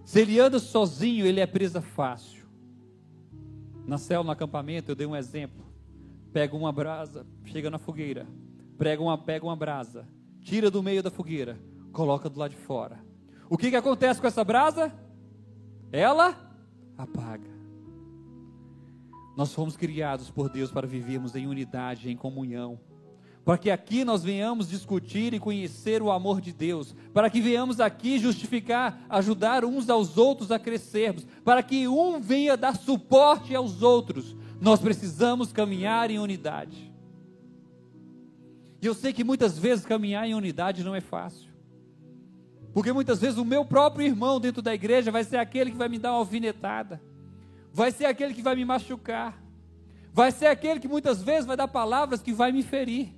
Se 0.04 0.22
ele 0.22 0.40
anda 0.40 0.60
sozinho, 0.60 1.26
ele 1.26 1.40
é 1.40 1.46
presa 1.46 1.82
fácil. 1.82 2.48
Na 3.86 3.98
célula, 3.98 4.26
no 4.26 4.32
acampamento, 4.32 4.92
eu 4.92 4.96
dei 4.96 5.06
um 5.06 5.16
exemplo. 5.16 5.69
Pega 6.32 6.56
uma 6.56 6.72
brasa, 6.72 7.26
chega 7.46 7.70
na 7.70 7.78
fogueira, 7.78 8.28
pega 8.78 9.02
uma, 9.02 9.18
pega 9.18 9.46
uma 9.46 9.56
brasa, 9.56 10.08
tira 10.42 10.70
do 10.70 10.84
meio 10.84 11.02
da 11.02 11.10
fogueira, 11.10 11.60
coloca 11.92 12.30
do 12.30 12.40
lado 12.40 12.52
de 12.52 12.58
fora. 12.58 13.00
O 13.50 13.58
que, 13.58 13.70
que 13.70 13.76
acontece 13.76 14.22
com 14.22 14.28
essa 14.28 14.44
brasa? 14.44 14.94
Ela 15.92 16.38
apaga. 16.98 17.50
Nós 19.36 19.54
fomos 19.54 19.76
criados 19.76 20.30
por 20.30 20.50
Deus 20.50 20.72
para 20.72 20.86
vivermos 20.86 21.36
em 21.36 21.48
unidade, 21.48 22.10
em 22.10 22.16
comunhão 22.16 22.80
para 23.50 23.58
que 23.58 23.72
aqui 23.72 24.06
nós 24.06 24.24
venhamos 24.24 24.70
discutir 24.70 25.34
e 25.34 25.40
conhecer 25.40 26.04
o 26.04 26.12
amor 26.12 26.40
de 26.40 26.54
Deus, 26.54 26.96
para 27.12 27.32
que 27.32 27.42
venhamos 27.42 27.80
aqui 27.80 28.20
justificar, 28.20 29.04
ajudar 29.10 29.66
uns 29.66 29.90
aos 29.90 30.20
outros 30.20 30.52
a 30.52 30.60
crescermos, 30.60 31.26
para 31.44 31.64
que 31.64 31.88
um 31.88 32.20
venha 32.20 32.56
dar 32.56 32.76
suporte 32.76 33.56
aos 33.56 33.82
outros, 33.82 34.36
nós 34.62 34.80
precisamos 34.80 35.52
caminhar 35.52 36.12
em 36.12 36.20
unidade. 36.20 36.92
E 38.82 38.86
eu 38.86 38.94
sei 38.94 39.12
que 39.12 39.24
muitas 39.24 39.58
vezes 39.58 39.86
caminhar 39.86 40.28
em 40.28 40.34
unidade 40.34 40.84
não 40.84 40.96
é 40.96 41.02
fácil. 41.02 41.50
Porque 42.74 42.94
muitas 42.94 43.20
vezes 43.20 43.38
o 43.38 43.46
meu 43.46 43.66
próprio 43.66 44.06
irmão 44.06 44.40
dentro 44.40 44.62
da 44.62 44.74
igreja 44.74 45.12
vai 45.12 45.24
ser 45.24 45.38
aquele 45.38 45.72
que 45.72 45.78
vai 45.78 45.90
me 45.90 45.98
dar 45.98 46.12
uma 46.12 46.20
alfinetada, 46.20 47.02
vai 47.74 47.92
ser 47.92 48.06
aquele 48.06 48.34
que 48.34 48.42
vai 48.42 48.56
me 48.56 48.64
machucar, 48.64 49.42
vai 50.14 50.32
ser 50.32 50.48
aquele 50.48 50.80
que 50.80 50.88
muitas 50.88 51.22
vezes 51.22 51.46
vai 51.46 51.58
dar 51.58 51.68
palavras 51.68 52.22
que 52.22 52.32
vai 52.32 52.52
me 52.52 52.64
ferir. 52.64 53.16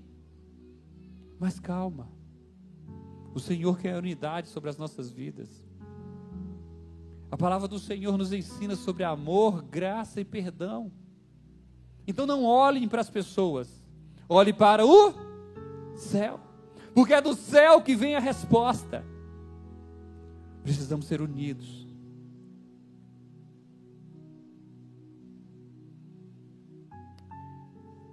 Mas 1.39 1.59
calma. 1.59 2.07
O 3.33 3.39
Senhor 3.39 3.77
quer 3.79 3.97
unidade 3.97 4.47
sobre 4.47 4.69
as 4.69 4.77
nossas 4.77 5.09
vidas. 5.09 5.49
A 7.31 7.37
palavra 7.37 7.67
do 7.67 7.79
Senhor 7.79 8.17
nos 8.17 8.33
ensina 8.33 8.75
sobre 8.75 9.03
amor, 9.03 9.63
graça 9.63 10.19
e 10.19 10.25
perdão. 10.25 10.91
Então 12.07 12.25
não 12.25 12.43
olhem 12.43 12.87
para 12.87 13.01
as 13.01 13.09
pessoas, 13.09 13.69
olhe 14.27 14.51
para 14.51 14.85
o 14.85 15.13
céu, 15.95 16.39
porque 16.93 17.13
é 17.13 17.21
do 17.21 17.35
céu 17.35 17.81
que 17.81 17.95
vem 17.95 18.15
a 18.15 18.19
resposta. 18.19 19.05
Precisamos 20.63 21.05
ser 21.05 21.21
unidos. 21.21 21.87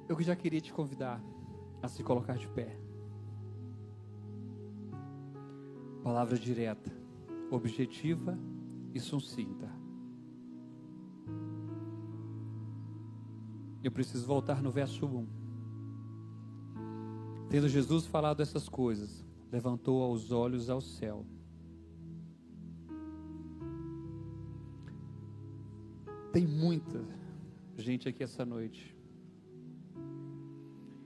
Eu 0.09 0.19
já 0.23 0.35
queria 0.35 0.61
te 0.61 0.73
convidar 0.73 1.21
a 1.83 1.89
se 1.89 2.03
colocar 2.03 2.37
de 2.37 2.49
pé. 2.49 2.77
Palavra 6.03 6.39
direta, 6.39 6.91
objetiva 7.51 8.39
e 8.95 9.01
sucinta. 9.01 9.71
Eu 13.89 13.93
preciso 13.93 14.27
voltar 14.27 14.63
no 14.63 14.71
verso 14.71 15.07
1. 15.07 15.27
Tendo 17.49 17.71
Jesus 17.71 18.05
falado 18.05 18.43
essas 18.43 18.69
coisas, 18.69 19.25
levantou 19.51 20.13
os 20.13 20.31
olhos 20.31 20.69
ao 20.69 20.83
céu. 20.83 21.25
Tem 26.35 26.47
muita 26.47 27.03
gente 27.79 28.07
aqui 28.11 28.23
essa 28.23 28.45
noite 28.45 28.95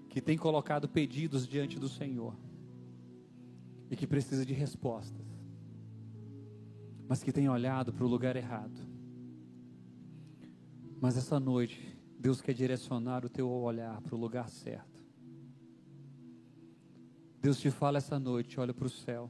que 0.08 0.20
tem 0.20 0.36
colocado 0.36 0.88
pedidos 0.88 1.46
diante 1.46 1.78
do 1.78 1.88
Senhor 1.88 2.34
e 3.88 3.94
que 3.94 4.08
precisa 4.08 4.44
de 4.44 4.52
respostas, 4.52 5.24
mas 7.08 7.22
que 7.22 7.30
tem 7.30 7.48
olhado 7.48 7.92
para 7.92 8.04
o 8.04 8.08
lugar 8.08 8.34
errado. 8.34 8.80
Mas 11.00 11.16
essa 11.16 11.38
noite, 11.38 11.91
Deus 12.22 12.40
quer 12.40 12.54
direcionar 12.54 13.24
o 13.24 13.28
teu 13.28 13.50
olhar 13.50 14.00
para 14.00 14.14
o 14.14 14.18
lugar 14.18 14.48
certo. 14.48 15.02
Deus 17.40 17.58
te 17.58 17.68
fala 17.68 17.98
essa 17.98 18.16
noite, 18.16 18.60
olha 18.60 18.72
para 18.72 18.86
o 18.86 18.88
céu. 18.88 19.28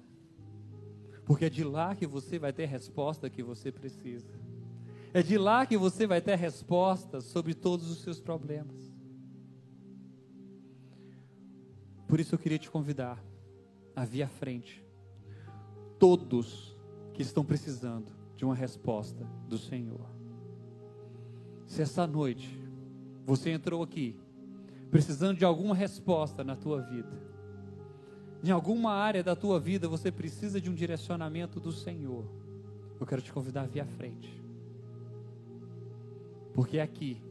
Porque 1.25 1.47
é 1.47 1.49
de 1.49 1.65
lá 1.65 1.97
que 1.97 2.07
você 2.07 2.39
vai 2.39 2.53
ter 2.53 2.65
a 2.65 2.69
resposta 2.69 3.31
que 3.31 3.43
você 3.43 3.73
precisa. 3.73 4.39
É 5.15 5.23
de 5.23 5.39
lá 5.39 5.65
que 5.65 5.79
você 5.79 6.07
vai 6.07 6.21
ter 6.21 6.35
a 6.35 6.37
resposta 6.37 7.23
sobre 7.23 7.55
todos 7.55 7.91
os 7.91 8.03
seus 8.03 8.21
problemas. 8.21 8.93
Por 12.07 12.21
isso 12.21 12.35
eu 12.35 12.39
queria 12.39 12.59
te 12.59 12.71
convidar 12.71 13.25
havia 13.97 14.27
à 14.27 14.29
frente 14.29 14.85
todos 15.99 16.77
que 17.15 17.23
estão 17.23 17.43
precisando 17.43 18.13
de 18.37 18.45
uma 18.45 18.55
resposta 18.55 19.27
do 19.49 19.57
Senhor. 19.57 20.11
Se 21.67 21.81
essa 21.81 22.07
noite 22.07 22.62
você 23.25 23.51
entrou 23.51 23.83
aqui 23.83 24.17
precisando 24.91 25.39
de 25.39 25.45
alguma 25.45 25.75
resposta 25.75 26.45
na 26.45 26.55
tua 26.55 26.83
vida, 26.83 27.19
em 28.45 28.51
alguma 28.51 28.93
área 28.93 29.23
da 29.23 29.35
tua 29.35 29.59
vida 29.59 29.89
você 29.89 30.13
precisa 30.13 30.61
de 30.61 30.69
um 30.69 30.75
direcionamento 30.75 31.59
do 31.59 31.73
Senhor, 31.73 32.25
eu 33.01 33.07
quero 33.07 33.23
te 33.23 33.33
convidar 33.33 33.63
a 33.63 33.67
vir 33.67 33.81
à 33.81 33.87
frente. 33.87 34.43
Porque 36.53 36.79
aqui 36.79 37.23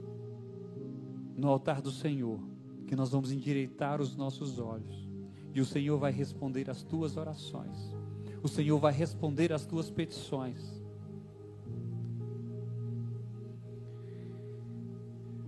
no 1.38 1.48
altar 1.48 1.82
do 1.82 1.92
Senhor 1.92 2.40
que 2.88 2.96
nós 2.96 3.12
vamos 3.12 3.32
endireitar 3.32 4.02
os 4.02 4.16
nossos 4.16 4.60
olhos 4.60 5.08
e 5.54 5.62
o 5.62 5.66
Senhor 5.66 5.98
vai 5.98 6.12
responder 6.12 6.70
às 6.70 6.84
tuas 6.84 7.16
orações. 7.18 7.96
O 8.42 8.48
Senhor 8.48 8.80
vai 8.80 8.92
responder 8.92 9.54
às 9.54 9.66
tuas 9.66 9.90
petições. 9.90 10.81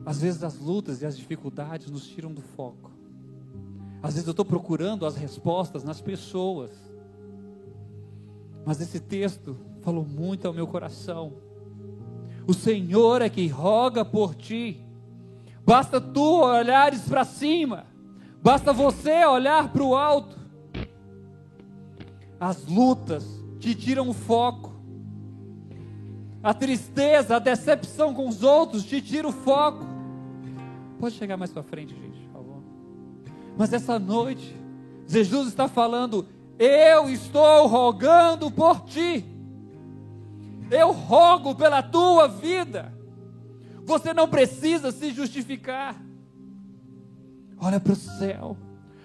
Às 0.05 0.21
vezes 0.21 0.43
as 0.43 0.59
lutas 0.59 1.01
e 1.01 1.05
as 1.05 1.17
dificuldades 1.17 1.89
nos 1.89 2.05
tiram 2.07 2.33
do 2.33 2.41
foco. 2.41 2.91
Às 4.01 4.15
vezes 4.15 4.27
eu 4.27 4.31
estou 4.31 4.45
procurando 4.45 5.05
as 5.05 5.15
respostas 5.15 5.83
nas 5.83 6.01
pessoas. 6.01 6.71
Mas 8.65 8.81
esse 8.81 8.99
texto 8.99 9.57
falou 9.81 10.05
muito 10.05 10.45
ao 10.45 10.53
meu 10.53 10.67
coração. 10.67 11.33
O 12.45 12.53
Senhor 12.53 13.21
é 13.21 13.29
que 13.29 13.47
roga 13.47 14.03
por 14.03 14.35
ti. 14.35 14.81
Basta 15.65 16.01
tu 16.01 16.41
olhares 16.41 17.01
para 17.03 17.23
cima. 17.23 17.85
Basta 18.41 18.73
você 18.73 19.25
olhar 19.25 19.71
para 19.71 19.83
o 19.83 19.95
alto. 19.95 20.37
As 22.37 22.65
lutas 22.65 23.25
te 23.57 23.73
tiram 23.73 24.09
o 24.09 24.13
foco. 24.13 24.73
A 26.43 26.53
tristeza, 26.53 27.37
a 27.37 27.39
decepção 27.39 28.13
com 28.13 28.27
os 28.27 28.43
outros 28.43 28.83
te 28.83 29.01
tira 29.01 29.25
o 29.25 29.31
foco. 29.31 29.92
Pode 31.03 31.15
chegar 31.15 31.35
mais 31.35 31.51
para 31.51 31.61
frente, 31.61 31.93
gente, 31.93 32.17
por 32.27 32.31
favor. 32.31 32.63
Mas 33.57 33.73
essa 33.73 33.99
noite, 33.99 34.55
Jesus 35.05 35.49
está 35.49 35.67
falando: 35.67 36.25
Eu 36.57 37.09
estou 37.09 37.67
rogando 37.67 38.49
por 38.49 38.85
ti. 38.85 39.25
Eu 40.71 40.93
rogo 40.93 41.55
pela 41.55 41.83
tua 41.83 42.29
vida. 42.29 42.93
Você 43.83 44.13
não 44.13 44.29
precisa 44.29 44.93
se 44.93 45.11
justificar. 45.11 46.01
Olha 47.59 47.81
para 47.81 47.91
o 47.91 47.97
céu, 47.97 48.55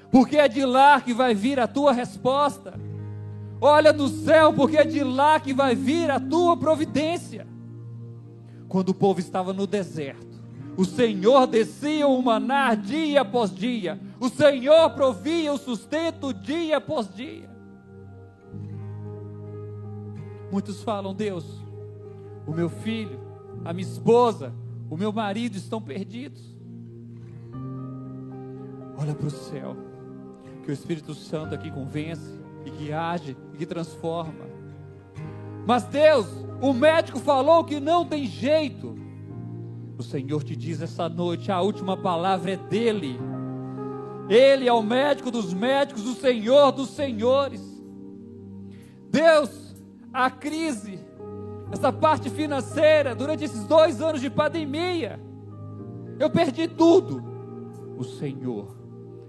porque 0.09 0.37
é 0.37 0.47
de 0.47 0.65
lá 0.65 1.01
que 1.01 1.13
vai 1.13 1.35
vir 1.35 1.59
a 1.59 1.67
tua 1.67 1.91
resposta. 1.91 2.79
Olha 3.61 3.93
do 3.93 4.07
céu, 4.07 4.53
porque 4.53 4.77
é 4.77 4.85
de 4.85 5.03
lá 5.03 5.41
que 5.41 5.53
vai 5.53 5.75
vir 5.75 6.13
a 6.13 6.21
tua 6.21 6.57
providência. 6.57 7.45
Quando 8.69 8.91
o 8.91 8.95
povo 8.95 9.19
estava 9.19 9.53
no 9.53 9.67
deserto, 9.67 10.28
o 10.79 10.85
Senhor 10.85 11.49
descia 11.49 12.07
o 12.07 12.23
maná 12.23 12.73
dia 12.73 13.23
após 13.23 13.53
dia, 13.53 13.99
o 14.21 14.29
Senhor 14.29 14.91
provia 14.91 15.53
o 15.53 15.59
sustento 15.59 16.33
dia 16.33 16.77
após 16.77 17.13
dia. 17.13 17.51
Muitos 20.53 20.81
falam, 20.85 21.13
Deus, 21.13 21.45
o 22.47 22.53
meu 22.53 22.71
filho, 22.71 23.19
a 23.65 23.73
minha 23.73 23.89
esposa, 23.89 24.55
o 24.89 24.97
meu 24.97 25.13
marido 25.13 25.57
estão 25.57 25.83
perdidos. 25.83 26.57
Olha 28.97 29.17
para 29.17 29.27
o 29.27 29.31
céu, 29.31 29.77
que 30.63 30.71
o 30.71 30.73
Espírito 30.73 31.13
Santo 31.13 31.57
aqui 31.57 31.73
convence, 31.73 32.39
e 32.65 32.71
que 32.71 32.93
age, 32.93 33.37
e 33.53 33.57
que 33.57 33.67
transforma. 33.67 34.47
Mas 35.67 35.83
Deus, 35.87 36.29
o 36.63 36.73
médico 36.73 37.19
falou 37.19 37.65
que 37.65 37.81
não 37.81 38.07
tem 38.07 38.27
jeito. 38.27 39.08
O 39.99 40.03
Senhor 40.03 40.45
te 40.45 40.55
diz 40.55 40.81
essa 40.81 41.09
noite: 41.09 41.51
a 41.51 41.61
última 41.61 41.97
palavra 41.97 42.53
é 42.53 42.57
dele. 42.57 43.19
Ele 44.29 44.69
é 44.69 44.73
o 44.73 44.83
médico 44.83 45.31
dos 45.31 45.53
médicos, 45.53 46.07
o 46.07 46.15
Senhor 46.15 46.71
dos 46.71 46.91
senhores. 46.91 47.61
Deus, 49.11 49.75
a 50.13 50.31
crise, 50.31 51.01
essa 51.73 51.91
parte 51.91 52.31
financeira, 52.31 53.15
durante 53.15 53.43
esses 53.43 53.65
dois 53.65 54.01
anos 54.01 54.21
de 54.21 54.31
pandemia, 54.31 55.19
eu 56.21 56.31
perdi 56.31 56.69
tudo. 56.69 57.25
O 57.97 58.05
Senhor 58.05 58.77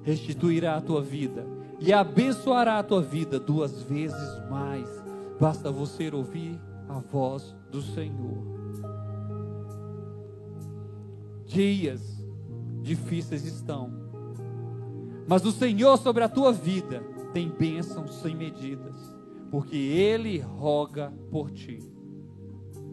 restituirá 0.03 0.75
a 0.75 0.81
tua 0.81 1.01
vida 1.01 1.47
e 1.79 1.91
abençoará 1.91 2.77
a 2.77 2.83
tua 2.83 3.01
vida 3.01 3.39
duas 3.39 3.81
vezes 3.83 4.49
mais. 4.49 4.87
Basta 5.39 5.71
você 5.71 6.13
ouvir 6.13 6.59
a 6.87 6.99
voz 6.99 7.55
do 7.71 7.81
Senhor. 7.81 8.58
Dias 11.49 12.23
difíceis 12.83 13.43
estão, 13.43 13.91
mas 15.27 15.43
o 15.43 15.51
Senhor 15.51 15.97
sobre 15.97 16.23
a 16.23 16.29
tua 16.29 16.53
vida 16.53 17.01
tem 17.33 17.49
bênçãos 17.49 18.21
sem 18.21 18.35
medidas, 18.35 18.95
porque 19.49 19.75
Ele 19.75 20.37
roga 20.37 21.11
por 21.31 21.49
ti. 21.49 21.79